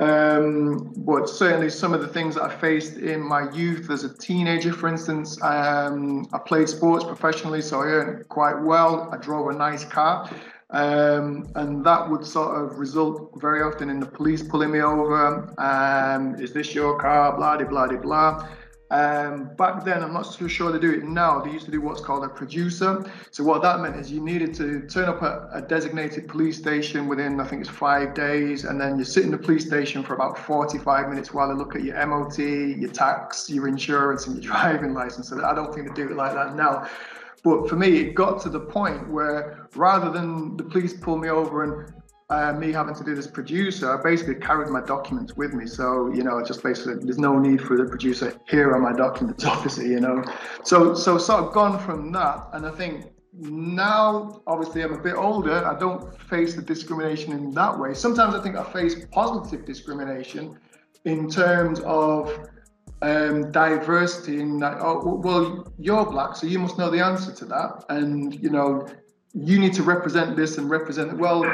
um, 0.00 0.92
but 0.96 1.28
certainly 1.28 1.70
some 1.70 1.94
of 1.94 2.00
the 2.00 2.08
things 2.08 2.34
that 2.34 2.42
I 2.42 2.56
faced 2.56 2.96
in 2.96 3.20
my 3.20 3.50
youth 3.52 3.88
as 3.90 4.02
a 4.02 4.12
teenager, 4.18 4.72
for 4.72 4.88
instance, 4.88 5.40
um, 5.42 6.28
I 6.32 6.38
played 6.38 6.68
sports 6.68 7.04
professionally, 7.04 7.62
so 7.62 7.80
I 7.80 7.86
earned 7.86 8.28
quite 8.28 8.60
well. 8.60 9.08
I 9.12 9.16
drove 9.18 9.48
a 9.48 9.56
nice 9.56 9.84
car. 9.84 10.28
Um, 10.70 11.48
and 11.54 11.84
that 11.84 12.10
would 12.10 12.26
sort 12.26 12.60
of 12.60 12.78
result 12.78 13.32
very 13.40 13.62
often 13.62 13.88
in 13.88 14.00
the 14.00 14.06
police 14.06 14.42
pulling 14.42 14.72
me 14.72 14.80
over. 14.80 15.54
Um, 15.58 16.34
is 16.36 16.52
this 16.52 16.74
your 16.74 16.98
car? 16.98 17.36
Blah, 17.36 17.58
blah, 17.58 17.86
blah, 17.86 17.96
blah. 17.98 18.48
Um, 18.90 19.50
back 19.56 19.84
then, 19.84 20.02
I'm 20.02 20.12
not 20.12 20.22
so 20.22 20.46
sure 20.46 20.70
they 20.70 20.78
do 20.78 20.92
it 20.92 21.04
now. 21.04 21.40
They 21.40 21.50
used 21.50 21.64
to 21.64 21.72
do 21.72 21.80
what's 21.80 22.00
called 22.00 22.24
a 22.24 22.28
producer. 22.28 23.04
So 23.32 23.42
what 23.42 23.62
that 23.62 23.80
meant 23.80 23.96
is 23.96 24.12
you 24.12 24.20
needed 24.20 24.54
to 24.54 24.86
turn 24.86 25.08
up 25.08 25.22
at 25.22 25.48
a 25.52 25.60
designated 25.66 26.28
police 26.28 26.56
station 26.56 27.08
within, 27.08 27.40
I 27.40 27.46
think 27.46 27.62
it's 27.62 27.70
five 27.70 28.14
days, 28.14 28.64
and 28.64 28.80
then 28.80 28.96
you 28.96 29.04
sit 29.04 29.24
in 29.24 29.32
the 29.32 29.38
police 29.38 29.66
station 29.66 30.04
for 30.04 30.14
about 30.14 30.38
45 30.38 31.08
minutes 31.08 31.34
while 31.34 31.48
they 31.48 31.54
look 31.54 31.74
at 31.74 31.82
your 31.82 32.06
MOT, 32.06 32.38
your 32.38 32.90
tax, 32.90 33.50
your 33.50 33.66
insurance, 33.66 34.28
and 34.28 34.42
your 34.42 34.52
driving 34.52 34.94
license. 34.94 35.30
So 35.30 35.44
I 35.44 35.54
don't 35.54 35.74
think 35.74 35.88
they 35.88 35.94
do 35.94 36.08
it 36.08 36.16
like 36.16 36.34
that 36.34 36.54
now. 36.54 36.88
But 37.44 37.68
for 37.68 37.76
me, 37.76 37.98
it 37.98 38.14
got 38.14 38.40
to 38.42 38.48
the 38.48 38.60
point 38.60 39.08
where 39.08 39.68
rather 39.74 40.10
than 40.10 40.56
the 40.56 40.64
police 40.64 40.94
pull 40.94 41.18
me 41.18 41.28
over 41.28 41.64
and 41.64 41.94
uh, 42.28 42.52
me 42.52 42.72
having 42.72 42.94
to 42.94 43.04
do 43.04 43.14
this 43.14 43.26
producer, 43.26 43.96
I 43.96 44.02
basically 44.02 44.34
carried 44.36 44.68
my 44.68 44.80
documents 44.80 45.36
with 45.36 45.52
me. 45.52 45.66
So, 45.66 46.12
you 46.12 46.24
know, 46.24 46.42
just 46.44 46.62
basically, 46.62 47.04
there's 47.04 47.18
no 47.18 47.38
need 47.38 47.60
for 47.60 47.76
the 47.76 47.84
producer. 47.84 48.34
Here 48.48 48.72
are 48.72 48.80
my 48.80 48.92
documents, 48.92 49.44
obviously, 49.46 49.88
you 49.90 50.00
know. 50.00 50.24
So, 50.64 50.94
so 50.94 51.18
sort 51.18 51.44
of 51.44 51.52
gone 51.52 51.78
from 51.78 52.10
that. 52.12 52.48
And 52.52 52.66
I 52.66 52.70
think 52.72 53.12
now, 53.32 54.42
obviously, 54.46 54.82
I'm 54.82 54.94
a 54.94 55.00
bit 55.00 55.14
older. 55.14 55.64
I 55.64 55.78
don't 55.78 56.20
face 56.22 56.54
the 56.54 56.62
discrimination 56.62 57.32
in 57.32 57.52
that 57.52 57.78
way. 57.78 57.94
Sometimes 57.94 58.34
I 58.34 58.42
think 58.42 58.56
I 58.56 58.64
face 58.72 58.96
positive 59.12 59.64
discrimination 59.64 60.58
in 61.04 61.30
terms 61.30 61.80
of 61.80 62.48
um, 63.02 63.50
diversity 63.52 64.40
in. 64.40 64.62
Oh, 64.62 65.20
well, 65.22 65.72
you're 65.78 66.06
black, 66.06 66.36
so 66.36 66.46
you 66.46 66.58
must 66.58 66.78
know 66.78 66.90
the 66.90 67.04
answer 67.04 67.32
to 67.32 67.44
that, 67.46 67.84
and 67.88 68.34
you 68.42 68.50
know, 68.50 68.86
you 69.34 69.58
need 69.58 69.74
to 69.74 69.82
represent 69.82 70.36
this 70.36 70.58
and 70.58 70.70
represent. 70.70 71.12
it. 71.12 71.18
Well, 71.18 71.44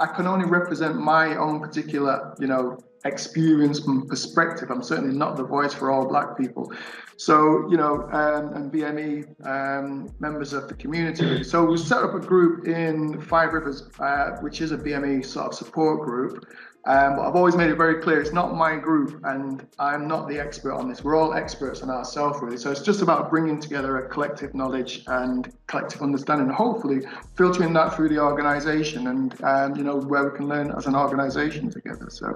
I 0.00 0.06
can 0.06 0.26
only 0.26 0.46
represent 0.46 0.96
my 0.96 1.36
own 1.36 1.60
particular, 1.60 2.34
you 2.38 2.46
know, 2.46 2.78
experience 3.04 3.86
and 3.86 4.08
perspective. 4.08 4.70
I'm 4.70 4.82
certainly 4.82 5.16
not 5.16 5.36
the 5.36 5.44
voice 5.44 5.74
for 5.74 5.90
all 5.90 6.06
black 6.06 6.36
people. 6.36 6.72
So, 7.16 7.68
you 7.68 7.76
know, 7.76 8.08
um, 8.12 8.52
and 8.54 8.72
BME 8.72 9.44
um, 9.44 10.14
members 10.20 10.52
of 10.52 10.68
the 10.68 10.74
community. 10.74 11.42
So 11.42 11.64
we 11.64 11.76
set 11.76 12.02
up 12.04 12.14
a 12.14 12.20
group 12.20 12.68
in 12.68 13.20
Five 13.20 13.52
Rivers, 13.52 13.88
uh, 13.98 14.36
which 14.40 14.60
is 14.60 14.70
a 14.70 14.78
BME 14.78 15.24
sort 15.24 15.48
of 15.48 15.54
support 15.54 16.02
group. 16.02 16.46
Um, 16.88 17.16
but 17.16 17.28
I've 17.28 17.36
always 17.36 17.54
made 17.54 17.68
it 17.68 17.76
very 17.76 18.00
clear 18.00 18.18
it's 18.18 18.32
not 18.32 18.56
my 18.56 18.74
group 18.74 19.20
and 19.24 19.66
I'm 19.78 20.08
not 20.08 20.26
the 20.26 20.40
expert 20.40 20.72
on 20.72 20.88
this. 20.88 21.04
We're 21.04 21.16
all 21.16 21.34
experts 21.34 21.82
on 21.82 21.90
ourselves, 21.90 22.40
really. 22.40 22.56
So 22.56 22.70
it's 22.70 22.80
just 22.80 23.02
about 23.02 23.28
bringing 23.28 23.60
together 23.60 23.98
a 23.98 24.08
collective 24.08 24.54
knowledge 24.54 25.02
and 25.06 25.54
collective 25.66 26.00
understanding, 26.00 26.48
hopefully 26.48 27.02
filtering 27.36 27.74
that 27.74 27.94
through 27.94 28.08
the 28.08 28.18
organization 28.18 29.08
and, 29.08 29.44
um, 29.44 29.76
you 29.76 29.84
know, 29.84 29.98
where 29.98 30.30
we 30.30 30.34
can 30.34 30.48
learn 30.48 30.70
as 30.70 30.86
an 30.86 30.96
organization 30.96 31.68
together. 31.68 32.08
So. 32.08 32.34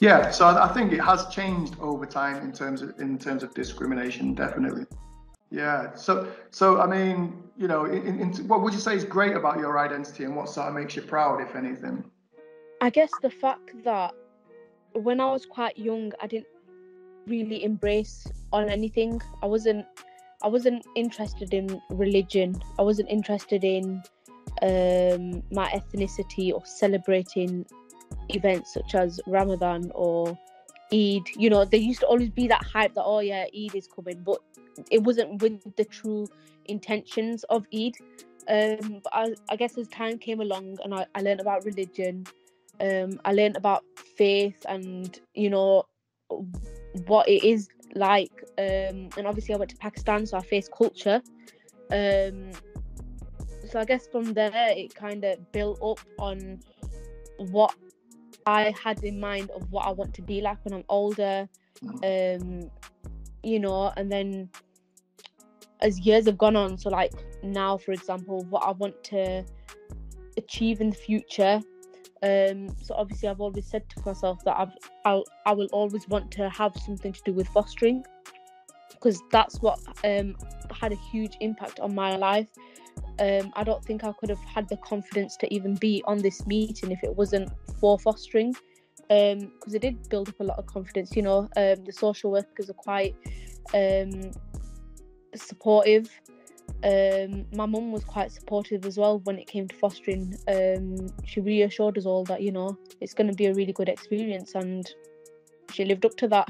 Yeah, 0.00 0.30
so 0.30 0.48
I 0.48 0.68
think 0.68 0.92
it 0.92 1.00
has 1.00 1.26
changed 1.28 1.76
over 1.80 2.04
time 2.04 2.42
in 2.42 2.52
terms 2.52 2.82
of 2.82 3.00
in 3.00 3.18
terms 3.18 3.42
of 3.42 3.54
discrimination, 3.54 4.34
definitely. 4.34 4.84
Yeah. 5.50 5.94
So, 5.94 6.30
so 6.50 6.80
I 6.80 6.86
mean, 6.86 7.44
you 7.56 7.66
know, 7.66 7.86
in, 7.86 8.20
in, 8.20 8.28
what 8.46 8.60
would 8.60 8.74
you 8.74 8.78
say 8.78 8.94
is 8.94 9.04
great 9.04 9.36
about 9.36 9.58
your 9.58 9.78
identity, 9.78 10.24
and 10.24 10.36
what 10.36 10.50
sort 10.50 10.68
of 10.68 10.74
makes 10.74 10.96
you 10.96 11.02
proud, 11.02 11.40
if 11.40 11.56
anything? 11.56 12.04
I 12.80 12.90
guess 12.90 13.10
the 13.20 13.30
fact 13.30 13.84
that 13.84 14.14
when 14.94 15.20
I 15.20 15.30
was 15.30 15.44
quite 15.44 15.76
young, 15.78 16.12
I 16.20 16.26
didn't 16.26 16.46
really 17.26 17.62
embrace 17.62 18.26
on 18.52 18.68
anything. 18.68 19.20
I 19.42 19.46
wasn't 19.46 19.86
I 20.42 20.48
wasn't 20.48 20.86
interested 20.96 21.52
in 21.52 21.80
religion. 21.90 22.60
I 22.78 22.82
wasn't 22.82 23.10
interested 23.10 23.62
in 23.64 24.02
um, 24.62 25.42
my 25.52 25.68
ethnicity 25.70 26.52
or 26.52 26.64
celebrating 26.64 27.66
events 28.30 28.72
such 28.72 28.94
as 28.94 29.20
Ramadan 29.26 29.92
or 29.94 30.38
Eid. 30.92 31.28
You 31.36 31.50
know, 31.50 31.66
there 31.66 31.80
used 31.80 32.00
to 32.00 32.06
always 32.06 32.30
be 32.30 32.48
that 32.48 32.64
hype 32.64 32.94
that 32.94 33.04
oh 33.04 33.20
yeah, 33.20 33.44
Eid 33.54 33.74
is 33.74 33.86
coming, 33.86 34.22
but 34.24 34.38
it 34.90 35.02
wasn't 35.02 35.42
with 35.42 35.76
the 35.76 35.84
true 35.84 36.26
intentions 36.64 37.44
of 37.44 37.66
Eid. 37.74 37.94
Um, 38.48 39.00
but 39.04 39.12
I, 39.12 39.34
I 39.50 39.56
guess 39.56 39.76
as 39.76 39.86
time 39.88 40.18
came 40.18 40.40
along 40.40 40.78
and 40.82 40.94
I, 40.94 41.06
I 41.14 41.20
learned 41.20 41.40
about 41.40 41.64
religion, 41.66 42.26
um, 42.80 43.20
I 43.24 43.32
learned 43.32 43.56
about 43.56 43.84
faith 44.16 44.64
and 44.68 45.18
you 45.34 45.50
know 45.50 45.84
what 47.06 47.28
it 47.28 47.44
is 47.44 47.68
like. 47.94 48.32
Um, 48.58 49.10
and 49.16 49.26
obviously, 49.26 49.54
I 49.54 49.58
went 49.58 49.70
to 49.70 49.76
Pakistan, 49.76 50.26
so 50.26 50.36
I 50.36 50.42
faced 50.42 50.70
culture. 50.72 51.22
Um, 51.92 52.52
so 53.68 53.78
I 53.78 53.84
guess 53.84 54.06
from 54.08 54.32
there, 54.32 54.52
it 54.54 54.94
kind 54.94 55.24
of 55.24 55.52
built 55.52 55.80
up 55.82 56.00
on 56.18 56.60
what 57.38 57.74
I 58.46 58.74
had 58.82 59.02
in 59.04 59.20
mind 59.20 59.50
of 59.50 59.70
what 59.70 59.86
I 59.86 59.90
want 59.90 60.14
to 60.14 60.22
be 60.22 60.40
like 60.40 60.58
when 60.64 60.74
I'm 60.74 60.84
older. 60.88 61.48
Um, 62.02 62.70
you 63.42 63.58
know, 63.58 63.92
and 63.96 64.10
then 64.10 64.50
as 65.80 65.98
years 66.00 66.26
have 66.26 66.36
gone 66.38 66.56
on, 66.56 66.76
so 66.76 66.90
like 66.90 67.12
now, 67.42 67.78
for 67.78 67.92
example, 67.92 68.44
what 68.50 68.64
I 68.64 68.72
want 68.72 69.02
to 69.04 69.44
achieve 70.36 70.80
in 70.80 70.90
the 70.90 70.96
future 70.96 71.60
um, 72.22 72.68
so 72.82 72.94
obviously, 72.94 73.28
I've 73.28 73.40
always 73.40 73.66
said 73.66 73.88
to 73.90 74.02
myself 74.04 74.44
that 74.44 74.58
I've, 74.58 74.72
I'll, 75.04 75.24
I 75.46 75.52
will 75.52 75.68
always 75.72 76.06
want 76.08 76.30
to 76.32 76.50
have 76.50 76.76
something 76.84 77.12
to 77.12 77.20
do 77.24 77.32
with 77.32 77.48
fostering 77.48 78.04
because 78.90 79.22
that's 79.32 79.62
what 79.62 79.78
um, 80.04 80.36
had 80.70 80.92
a 80.92 80.98
huge 81.10 81.36
impact 81.40 81.80
on 81.80 81.94
my 81.94 82.16
life. 82.16 82.48
Um, 83.18 83.52
I 83.54 83.64
don't 83.64 83.82
think 83.84 84.04
I 84.04 84.12
could 84.12 84.28
have 84.28 84.40
had 84.40 84.68
the 84.68 84.76
confidence 84.78 85.36
to 85.38 85.54
even 85.54 85.74
be 85.76 86.02
on 86.06 86.18
this 86.18 86.46
meeting 86.46 86.90
if 86.90 87.02
it 87.02 87.16
wasn't 87.16 87.50
for 87.80 87.98
fostering, 87.98 88.54
because 89.08 89.38
um, 89.42 89.74
it 89.74 89.80
did 89.80 90.08
build 90.10 90.28
up 90.28 90.40
a 90.40 90.44
lot 90.44 90.58
of 90.58 90.66
confidence. 90.66 91.16
You 91.16 91.22
know, 91.22 91.48
um, 91.56 91.84
the 91.84 91.92
social 91.92 92.30
workers 92.30 92.68
are 92.68 92.74
quite 92.74 93.14
um, 93.72 94.32
supportive 95.34 96.10
um, 96.82 97.46
my 97.52 97.66
mum 97.66 97.92
was 97.92 98.04
quite 98.04 98.32
supportive 98.32 98.86
as 98.86 98.96
well 98.96 99.20
when 99.20 99.38
it 99.38 99.46
came 99.46 99.68
to 99.68 99.76
fostering. 99.76 100.34
Um, 100.48 101.08
she 101.24 101.40
reassured 101.40 101.98
us 101.98 102.06
all 102.06 102.24
that 102.24 102.42
you 102.42 102.52
know 102.52 102.78
it's 103.00 103.14
going 103.14 103.28
to 103.28 103.34
be 103.34 103.46
a 103.46 103.54
really 103.54 103.72
good 103.72 103.88
experience, 103.88 104.54
and 104.54 104.86
she 105.72 105.84
lived 105.84 106.04
up 106.04 106.16
to 106.16 106.28
that. 106.28 106.48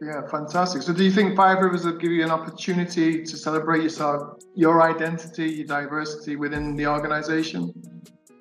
Yeah, 0.00 0.26
fantastic. 0.28 0.82
So, 0.82 0.92
do 0.92 1.04
you 1.04 1.10
think 1.10 1.36
Five 1.36 1.58
Rivers 1.58 1.84
will 1.84 1.96
give 1.96 2.10
you 2.10 2.24
an 2.24 2.30
opportunity 2.30 3.24
to 3.24 3.36
celebrate 3.36 3.82
yourself, 3.82 4.42
your 4.54 4.82
identity, 4.82 5.50
your 5.50 5.66
diversity 5.66 6.36
within 6.36 6.76
the 6.76 6.86
organization? 6.86 7.72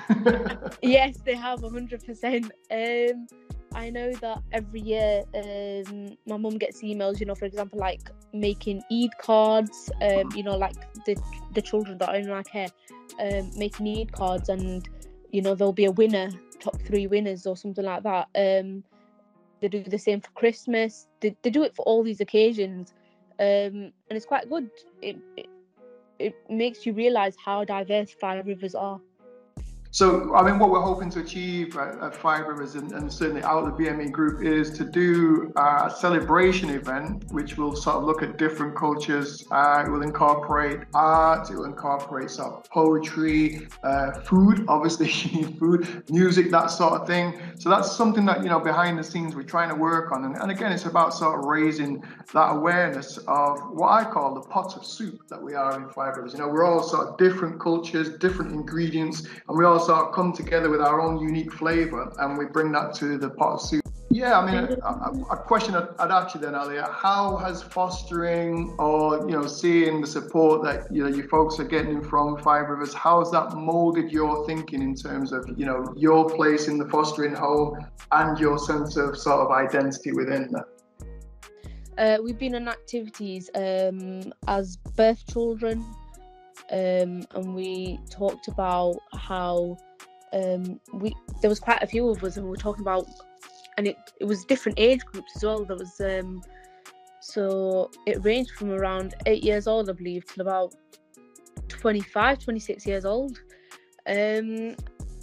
yes, 0.82 1.18
they 1.24 1.36
have 1.36 1.60
100%. 1.60 2.44
Um, 2.72 3.28
I 3.76 3.90
know 3.90 4.14
that 4.14 4.42
every 4.52 4.82
year 4.82 5.24
um, 5.34 6.18
my 6.26 6.38
mum 6.38 6.58
gets 6.58 6.82
emails, 6.82 7.20
you 7.20 7.26
know, 7.26 7.36
for 7.36 7.46
example, 7.46 7.80
like 7.80 8.10
making 8.32 8.84
Eid 8.92 9.18
cards, 9.18 9.92
um, 10.02 10.32
you 10.36 10.44
know, 10.44 10.58
like 10.58 10.76
the 11.06 11.16
the 11.54 11.62
children 11.62 11.98
that 11.98 12.10
are 12.10 12.16
in 12.16 12.30
my 12.30 12.44
care, 12.44 12.68
um, 13.20 13.52
making 13.58 13.88
Eid 13.88 14.12
cards, 14.12 14.50
and 14.50 14.88
you 15.32 15.42
know 15.42 15.56
there'll 15.56 15.74
be 15.74 15.86
a 15.86 15.92
winner, 15.92 16.30
top 16.60 16.80
three 16.82 17.08
winners 17.08 17.46
or 17.46 17.58
something 17.58 17.84
like 17.84 18.04
that. 18.04 18.28
Um, 18.36 18.84
they 19.60 19.70
do 19.70 19.84
the 19.84 19.98
same 19.98 20.22
for 20.22 20.30
Christmas. 20.32 21.08
They, 21.22 21.36
they 21.42 21.50
do 21.50 21.64
it 21.64 21.76
for 21.76 21.84
all 21.84 22.04
these 22.04 22.22
occasions, 22.22 22.94
um, 23.40 23.46
and 23.46 24.12
it's 24.12 24.26
quite 24.26 24.50
good. 24.50 24.70
It, 25.02 25.18
it 25.36 25.48
it 26.20 26.36
makes 26.50 26.86
you 26.86 26.94
realize 26.94 27.36
how 27.44 27.66
diversified 27.66 28.46
Rivers 28.46 28.76
are. 28.76 29.02
So, 29.94 30.34
I 30.34 30.42
mean, 30.42 30.58
what 30.58 30.72
we're 30.72 30.82
hoping 30.82 31.12
to 31.12 31.20
achieve 31.20 31.78
at, 31.78 32.02
at 32.02 32.16
Five 32.16 32.48
Rivers 32.48 32.74
and, 32.74 32.92
and, 32.94 33.14
certainly 33.14 33.44
out 33.44 33.64
of 33.64 33.78
the 33.78 33.84
BME 33.84 34.12
group 34.12 34.44
is 34.44 34.72
to 34.80 34.86
do 34.86 35.54
a 35.56 35.94
celebration 35.96 36.72
event, 36.72 37.26
which 37.32 37.58
will 37.60 37.76
sort 37.76 37.98
of 37.98 38.04
look 38.06 38.24
at 38.24 38.40
different 38.40 38.76
cultures. 38.76 39.46
Uh, 39.52 39.84
it 39.86 39.92
will 39.92 40.02
incorporate 40.02 40.80
art, 40.96 41.52
it 41.52 41.56
will 41.56 41.66
incorporate 41.66 42.32
sort 42.32 42.54
of 42.54 42.68
poetry, 42.72 43.68
uh, 43.84 44.14
food, 44.22 44.66
obviously, 44.68 45.10
food, 45.60 46.04
music, 46.10 46.50
that 46.50 46.72
sort 46.72 47.00
of 47.00 47.06
thing. 47.06 47.40
So, 47.60 47.70
that's 47.70 47.96
something 47.96 48.26
that, 48.26 48.42
you 48.42 48.50
know, 48.50 48.60
behind 48.60 48.98
the 48.98 49.04
scenes 49.04 49.36
we're 49.36 49.44
trying 49.44 49.70
to 49.70 49.76
work 49.76 50.12
on. 50.12 50.26
And, 50.26 50.36
and 50.38 50.50
again, 50.50 50.72
it's 50.72 50.86
about 50.86 51.14
sort 51.14 51.38
of 51.38 51.46
raising 51.46 52.04
that 52.34 52.48
awareness 52.48 53.20
of 53.28 53.60
what 53.70 53.90
I 53.90 54.06
call 54.06 54.34
the 54.34 54.42
pot 54.42 54.76
of 54.76 54.88
soup 54.88 55.28
that 55.30 55.40
we 55.40 55.54
are 55.54 55.78
in 55.78 55.84
Rivers. 55.96 56.34
You 56.34 56.40
know, 56.40 56.48
we're 56.48 56.66
all 56.66 56.82
sort 56.82 57.10
of 57.10 57.18
different 57.20 57.60
cultures, 57.60 58.18
different 58.18 58.54
ingredients, 58.54 59.28
and 59.48 59.56
we 59.56 59.66
all 59.66 59.83
of 59.90 60.14
come 60.14 60.34
together 60.34 60.70
with 60.70 60.82
our 60.82 61.02
own 61.02 61.20
unique 61.20 61.52
flavor 61.52 62.12
and 62.20 62.38
we 62.38 62.46
bring 62.46 62.72
that 62.72 62.94
to 62.96 63.18
the 63.18 63.30
pot 63.30 63.54
of 63.54 63.62
soup. 63.62 63.84
Yeah, 64.10 64.38
I 64.38 64.46
mean, 64.46 64.78
a, 64.84 65.34
a 65.34 65.38
question 65.38 65.74
I'd, 65.74 65.88
I'd 65.98 66.12
ask 66.12 66.36
you 66.36 66.42
then, 66.42 66.54
Alia, 66.54 66.88
how 66.92 67.36
has 67.38 67.64
fostering 67.64 68.76
or, 68.78 69.28
you 69.28 69.36
know, 69.36 69.48
seeing 69.48 70.02
the 70.02 70.08
support 70.08 70.64
that, 70.66 70.94
you 70.94 71.04
know, 71.04 71.10
you 71.10 71.28
folks 71.28 71.60
are 71.60 71.64
getting 71.64 72.00
from 72.00 72.38
Five 72.38 72.70
Rivers, 72.70 72.94
how 72.94 73.20
has 73.20 73.32
that 73.32 73.56
molded 73.56 74.12
your 74.12 74.46
thinking 74.46 74.84
in 74.84 74.94
terms 74.94 75.32
of, 75.32 75.50
you 75.58 75.66
know, 75.66 75.92
your 75.98 76.30
place 76.30 76.68
in 76.68 76.78
the 76.78 76.88
fostering 76.90 77.34
home 77.34 77.84
and 78.12 78.38
your 78.38 78.60
sense 78.60 78.98
of 78.98 79.18
sort 79.18 79.40
of 79.40 79.52
identity 79.52 80.12
within 80.12 80.52
that? 80.52 80.66
Uh, 81.98 82.22
we've 82.24 82.38
been 82.38 82.54
on 82.54 82.68
activities 82.68 83.50
um, 83.56 84.32
as 84.48 84.78
birth 84.96 85.26
children, 85.26 85.84
um, 86.74 87.24
and 87.36 87.54
we 87.54 88.00
talked 88.10 88.48
about 88.48 88.98
how 89.14 89.78
um, 90.34 90.80
we 90.92 91.16
there 91.42 91.50
was 91.50 91.60
quite 91.60 91.84
a 91.84 91.88
few 91.88 92.10
of 92.10 92.24
us, 92.24 92.36
and 92.38 92.46
we 92.46 92.50
were 92.50 92.58
talking 92.58 92.82
about, 92.82 93.06
and 93.78 93.88
it 93.88 93.96
it 94.20 94.26
was 94.26 94.44
different 94.46 94.80
age 94.80 95.06
groups 95.06 95.32
as 95.36 95.44
well. 95.44 95.64
There 95.66 95.78
was 95.78 96.02
um, 96.02 96.42
so 97.22 97.92
it 98.08 98.26
ranged 98.26 98.52
from 98.52 98.72
around 98.72 99.14
eight 99.28 99.44
years 99.44 99.68
old, 99.68 99.88
I 99.88 99.94
believe, 99.94 100.26
till 100.26 100.42
about 100.42 100.74
25, 101.70 102.40
26 102.40 102.88
years 102.88 103.06
old. 103.06 103.40
Um, 104.08 104.76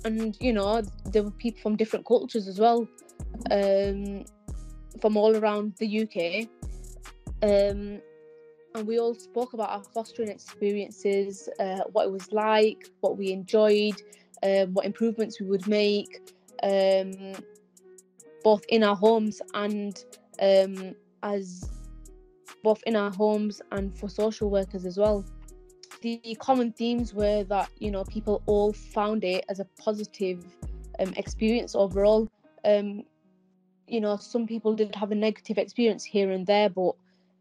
and 0.05 0.37
you 0.41 0.53
know, 0.53 0.83
there 1.07 1.25
were 1.25 1.33
people 1.33 1.61
from 1.63 1.75
different 1.75 2.07
cultures 2.07 2.47
as 2.47 2.61
well, 2.61 2.87
um, 3.51 4.25
from 5.01 5.17
all 5.17 5.37
around 5.37 5.75
the 5.79 6.03
UK. 6.03 6.49
Um, 7.43 8.01
and 8.75 8.87
we 8.87 8.99
all 8.99 9.15
spoke 9.15 9.53
about 9.53 9.71
our 9.71 9.83
fostering 9.83 10.29
experiences, 10.29 11.49
uh, 11.59 11.81
what 11.93 12.07
it 12.07 12.13
was 12.13 12.31
like, 12.33 12.89
what 13.01 13.17
we 13.19 13.33
enjoyed, 13.33 14.01
um, 14.43 14.73
what 14.75 14.85
improvements 14.87 15.41
we 15.41 15.47
would 15.47 15.67
make, 15.67 16.33
um, 16.63 17.35
both 18.45 18.65
in 18.69 18.83
our 18.83 18.97
homes 18.97 19.43
and 19.55 20.05
um, 20.41 20.95
as 21.23 21.69
both 22.63 22.83
in 22.87 22.97
our 22.97 23.11
homes 23.11 23.61
and 23.73 23.97
for 23.99 24.09
social 24.09 24.51
workers 24.51 24.85
as 24.85 24.99
well. 24.99 25.25
The 26.03 26.37
common 26.41 26.73
themes 26.73 27.13
were 27.13 27.45
that 27.45 27.71
you 27.79 27.91
know 27.91 28.05
people 28.05 28.43
all 28.47 28.73
found 28.73 29.25
it 29.25 29.45
as 29.49 29.61
a 29.61 29.67
positive 29.79 30.45
um, 30.99 31.13
experience 31.17 31.75
overall. 31.75 32.29
Um, 32.65 33.03
you 33.87 34.01
know, 34.01 34.17
some 34.17 34.47
people 34.47 34.75
did 34.75 34.95
have 34.95 35.11
a 35.11 35.15
negative 35.15 35.59
experience 35.59 36.05
here 36.05 36.31
and 36.31 36.47
there, 36.47 36.71
but 36.71 36.95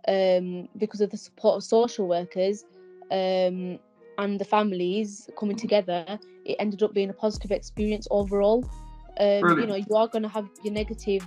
um, 0.10 0.68
because 0.78 1.02
of 1.02 1.12
the 1.12 1.18
support 1.18 1.58
of 1.58 1.64
social 1.64 2.08
workers 2.08 2.66
um, 3.12 3.80
and 4.18 4.40
the 4.40 4.46
families 4.46 5.30
coming 5.38 5.56
together, 5.56 6.20
it 6.46 6.56
ended 6.60 6.82
up 6.82 6.94
being 6.94 7.10
a 7.10 7.14
positive 7.14 7.52
experience 7.52 8.08
overall. 8.10 8.66
Um, 9.20 9.60
you 9.60 9.68
know, 9.68 9.76
you 9.76 9.96
are 9.96 10.08
going 10.08 10.24
to 10.24 10.30
have 10.30 10.50
your 10.64 10.74
negative, 10.74 11.26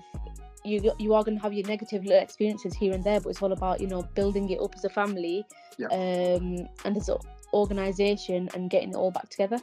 you 0.64 0.92
you 0.98 1.14
are 1.14 1.22
going 1.22 1.36
to 1.36 1.42
have 1.42 1.52
your 1.52 1.66
negative 1.66 2.06
experiences 2.06 2.74
here 2.74 2.92
and 2.92 3.04
there, 3.04 3.20
but 3.20 3.30
it's 3.30 3.42
all 3.42 3.52
about 3.52 3.80
you 3.80 3.86
know 3.86 4.02
building 4.14 4.50
it 4.50 4.60
up 4.60 4.74
as 4.74 4.84
a 4.84 4.88
family 4.88 5.44
yeah. 5.78 5.86
um, 5.86 6.66
and 6.84 6.96
as 6.96 7.08
an 7.08 7.18
organisation 7.52 8.48
and 8.54 8.70
getting 8.70 8.90
it 8.90 8.96
all 8.96 9.10
back 9.10 9.28
together. 9.28 9.58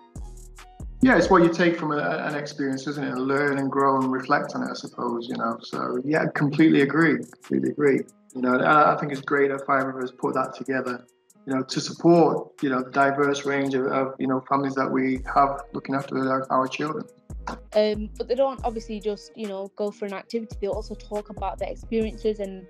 Yeah, 1.02 1.18
it's 1.18 1.30
what 1.30 1.44
you 1.44 1.50
take 1.50 1.78
from 1.78 1.94
a, 1.94 1.98
an 1.98 2.36
experience, 2.36 2.86
isn't 2.88 3.04
it? 3.04 3.16
learn 3.16 3.58
and 3.58 3.72
grow 3.72 3.98
and 4.00 4.12
reflect 4.12 4.54
on 4.54 4.64
it, 4.64 4.70
I 4.70 4.74
suppose. 4.74 5.28
You 5.28 5.38
know, 5.38 5.58
so 5.62 6.02
yeah, 6.06 6.26
completely 6.36 6.82
agree. 6.82 7.18
Completely 7.18 7.72
agree. 7.72 8.02
You 8.36 8.42
know, 8.42 8.60
I 8.60 8.96
think 9.00 9.12
it's 9.12 9.22
great 9.22 9.50
that 9.50 9.66
Five 9.66 9.86
Rivers 9.86 10.12
put 10.12 10.34
that 10.36 10.54
together. 10.56 11.06
You 11.46 11.56
know, 11.56 11.64
to 11.64 11.82
support 11.82 12.52
you 12.62 12.70
know 12.70 12.84
the 12.84 12.92
diverse 12.92 13.46
range 13.46 13.74
of, 13.74 13.88
of 13.88 14.14
you 14.20 14.28
know 14.28 14.42
families 14.48 14.76
that 14.76 14.92
we 14.92 15.20
have 15.34 15.62
looking 15.74 15.96
after 15.96 16.18
our, 16.18 16.46
our 16.52 16.68
children. 16.68 17.06
Um, 17.74 18.10
but 18.18 18.28
they 18.28 18.36
don't 18.36 18.60
obviously 18.64 19.00
just 19.00 19.32
you 19.36 19.48
know 19.48 19.72
go 19.76 19.90
for 19.90 20.06
an 20.06 20.14
activity. 20.14 20.56
They 20.62 20.68
also 20.68 20.94
talk 20.96 21.30
about 21.30 21.58
their 21.58 21.70
experiences 21.70 22.40
and 22.40 22.68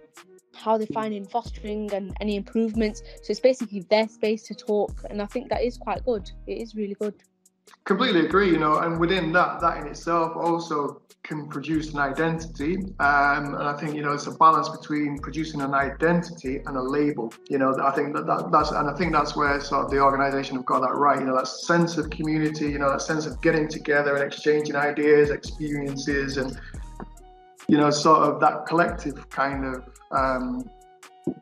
how 0.55 0.77
they're 0.77 0.87
finding 0.87 1.25
fostering 1.25 1.91
and 1.93 2.15
any 2.21 2.35
improvements. 2.35 3.01
So 3.21 3.31
it's 3.31 3.39
basically 3.39 3.81
their 3.89 4.07
space 4.07 4.43
to 4.47 4.55
talk, 4.55 5.03
and 5.09 5.21
I 5.21 5.25
think 5.25 5.49
that 5.49 5.63
is 5.63 5.77
quite 5.77 6.05
good. 6.05 6.29
It 6.47 6.59
is 6.59 6.75
really 6.75 6.95
good. 6.95 7.15
Completely 7.85 8.25
agree. 8.25 8.49
You 8.51 8.59
know, 8.59 8.79
and 8.79 8.99
within 8.99 9.31
that, 9.33 9.59
that 9.61 9.77
in 9.77 9.87
itself 9.87 10.35
also 10.35 11.01
can 11.23 11.47
produce 11.47 11.93
an 11.93 11.99
identity. 11.99 12.77
Um, 12.99 13.53
and 13.55 13.63
I 13.63 13.75
think, 13.79 13.95
you 13.95 14.01
know, 14.01 14.13
it's 14.13 14.27
a 14.27 14.31
balance 14.31 14.69
between 14.69 15.19
producing 15.19 15.61
an 15.61 15.73
identity 15.73 16.61
and 16.65 16.77
a 16.77 16.81
label. 16.81 17.33
You 17.49 17.57
know, 17.57 17.75
I 17.81 17.91
think 17.91 18.15
that, 18.15 18.25
that 18.25 18.51
that's, 18.51 18.71
and 18.71 18.89
I 18.89 18.95
think 18.95 19.11
that's 19.11 19.35
where 19.35 19.59
sort 19.59 19.85
of 19.85 19.91
the 19.91 19.99
organization 19.99 20.55
have 20.55 20.65
got 20.65 20.81
that 20.81 20.95
right. 20.95 21.19
You 21.19 21.25
know, 21.25 21.35
that 21.35 21.47
sense 21.47 21.97
of 21.97 22.09
community, 22.09 22.69
you 22.69 22.79
know, 22.79 22.89
that 22.89 23.01
sense 23.01 23.25
of 23.25 23.41
getting 23.41 23.67
together 23.67 24.15
and 24.15 24.23
exchanging 24.23 24.75
ideas, 24.75 25.29
experiences, 25.29 26.37
and, 26.37 26.59
you 27.67 27.77
know, 27.77 27.91
sort 27.91 28.19
of 28.19 28.39
that 28.39 28.65
collective 28.65 29.29
kind 29.29 29.65
of, 29.65 29.83
um, 30.11 30.69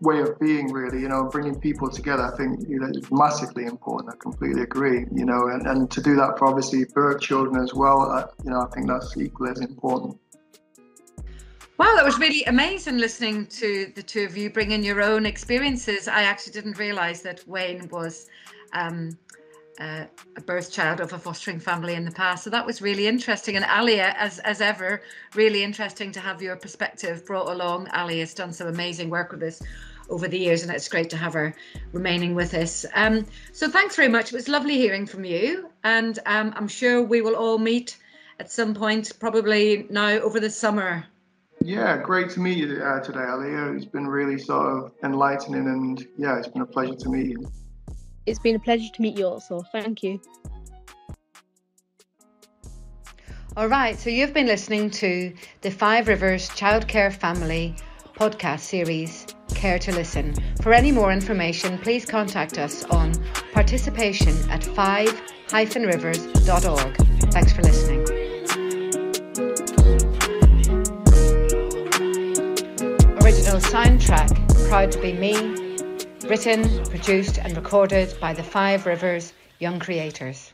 way 0.01 0.19
of 0.21 0.39
being 0.39 0.71
really 0.71 1.01
you 1.01 1.07
know 1.07 1.23
bringing 1.25 1.59
people 1.59 1.89
together 1.89 2.23
i 2.23 2.35
think 2.37 2.67
you 2.67 2.79
know 2.79 2.87
is 2.87 3.11
massively 3.11 3.65
important 3.65 4.13
i 4.13 4.17
completely 4.17 4.61
agree 4.61 5.05
you 5.13 5.25
know 5.25 5.47
and, 5.47 5.65
and 5.67 5.91
to 5.91 6.01
do 6.01 6.15
that 6.15 6.37
for 6.37 6.47
obviously 6.47 6.85
birth 6.93 7.21
children 7.21 7.61
as 7.61 7.73
well 7.73 8.01
uh, 8.11 8.27
you 8.43 8.49
know 8.49 8.61
i 8.61 8.67
think 8.73 8.87
that's 8.87 9.15
equally 9.17 9.51
as 9.51 9.59
important 9.61 10.17
Wow, 11.79 11.93
that 11.95 12.03
was 12.03 12.17
really 12.17 12.43
amazing 12.45 12.97
listening 12.97 13.45
to 13.45 13.91
the 13.93 14.01
two 14.01 14.23
of 14.23 14.35
you 14.35 14.49
bring 14.49 14.71
in 14.71 14.81
your 14.81 14.99
own 14.99 15.27
experiences. 15.27 16.07
I 16.07 16.23
actually 16.23 16.53
didn't 16.53 16.79
realize 16.79 17.21
that 17.21 17.47
Wayne 17.47 17.87
was 17.89 18.29
um, 18.73 19.15
uh, 19.79 20.05
a 20.35 20.41
birth 20.41 20.71
child 20.71 20.99
of 21.01 21.13
a 21.13 21.19
fostering 21.19 21.59
family 21.59 21.93
in 21.93 22.05
the 22.05 22.11
past. 22.11 22.43
So 22.43 22.49
that 22.49 22.65
was 22.65 22.81
really 22.81 23.07
interesting. 23.07 23.55
And 23.55 23.65
Alia, 23.65 24.15
as 24.17 24.39
as 24.39 24.61
ever, 24.61 25.01
really 25.35 25.63
interesting 25.63 26.11
to 26.13 26.19
have 26.19 26.41
your 26.41 26.55
perspective 26.55 27.25
brought 27.25 27.49
along. 27.49 27.87
Ali 27.89 28.19
has 28.19 28.33
done 28.33 28.53
some 28.53 28.67
amazing 28.67 29.09
work 29.09 29.31
with 29.31 29.43
us 29.43 29.61
over 30.09 30.27
the 30.27 30.39
years, 30.39 30.63
and 30.63 30.71
it's 30.71 30.87
great 30.87 31.09
to 31.09 31.17
have 31.17 31.33
her 31.33 31.53
remaining 31.91 32.33
with 32.33 32.53
us. 32.53 32.85
Um, 32.93 33.25
so 33.51 33.69
thanks 33.69 33.95
very 33.95 34.07
much. 34.07 34.31
It 34.31 34.35
was 34.35 34.47
lovely 34.47 34.77
hearing 34.77 35.05
from 35.05 35.25
you, 35.25 35.69
and 35.83 36.17
um, 36.25 36.53
I'm 36.55 36.67
sure 36.67 37.03
we 37.03 37.21
will 37.21 37.35
all 37.35 37.57
meet 37.57 37.97
at 38.39 38.51
some 38.51 38.73
point, 38.73 39.13
probably 39.19 39.87
now 39.89 40.09
over 40.09 40.39
the 40.39 40.49
summer. 40.49 41.05
Yeah, 41.61 41.97
great 41.97 42.29
to 42.31 42.39
meet 42.39 42.57
you 42.57 42.81
uh, 42.83 42.99
today, 42.99 43.25
Alia. 43.27 43.73
It's 43.73 43.85
been 43.85 44.07
really 44.07 44.37
sort 44.37 44.67
of 44.67 44.91
enlightening, 45.03 45.67
and 45.67 46.07
yeah, 46.17 46.37
it's 46.37 46.47
been 46.47 46.61
a 46.61 46.67
pleasure 46.67 46.95
to 46.95 47.09
meet 47.09 47.27
you. 47.27 47.51
It's 48.27 48.39
been 48.39 48.55
a 48.55 48.59
pleasure 48.59 48.89
to 48.93 49.01
meet 49.01 49.17
you 49.17 49.25
also. 49.25 49.63
Thank 49.71 50.03
you. 50.03 50.21
All 53.55 53.67
right, 53.67 53.97
so 53.97 54.11
you've 54.11 54.33
been 54.33 54.45
listening 54.45 54.91
to 54.91 55.33
the 55.61 55.71
Five 55.71 56.07
Rivers 56.09 56.49
Childcare 56.49 57.11
Family 57.11 57.75
podcast 58.15 58.59
series, 58.59 59.25
Care 59.55 59.79
to 59.79 59.91
Listen. 59.93 60.35
For 60.61 60.71
any 60.73 60.91
more 60.91 61.11
information, 61.11 61.79
please 61.79 62.05
contact 62.05 62.59
us 62.59 62.83
on 62.85 63.13
participation 63.53 64.37
at 64.51 64.61
5-rivers.org. 64.61 66.97
Thanks 67.31 67.51
for 67.53 67.63
listening. 67.63 68.01
Original 73.23 73.59
soundtrack, 73.61 74.67
Proud 74.67 74.91
to 74.91 74.99
Be 74.99 75.13
Me, 75.13 75.66
written, 76.29 76.83
produced, 76.89 77.37
and 77.37 77.55
recorded 77.55 78.13
by 78.19 78.33
the 78.33 78.43
Five 78.43 78.85
Rivers 78.85 79.31
Young 79.59 79.79
Creators. 79.79 80.51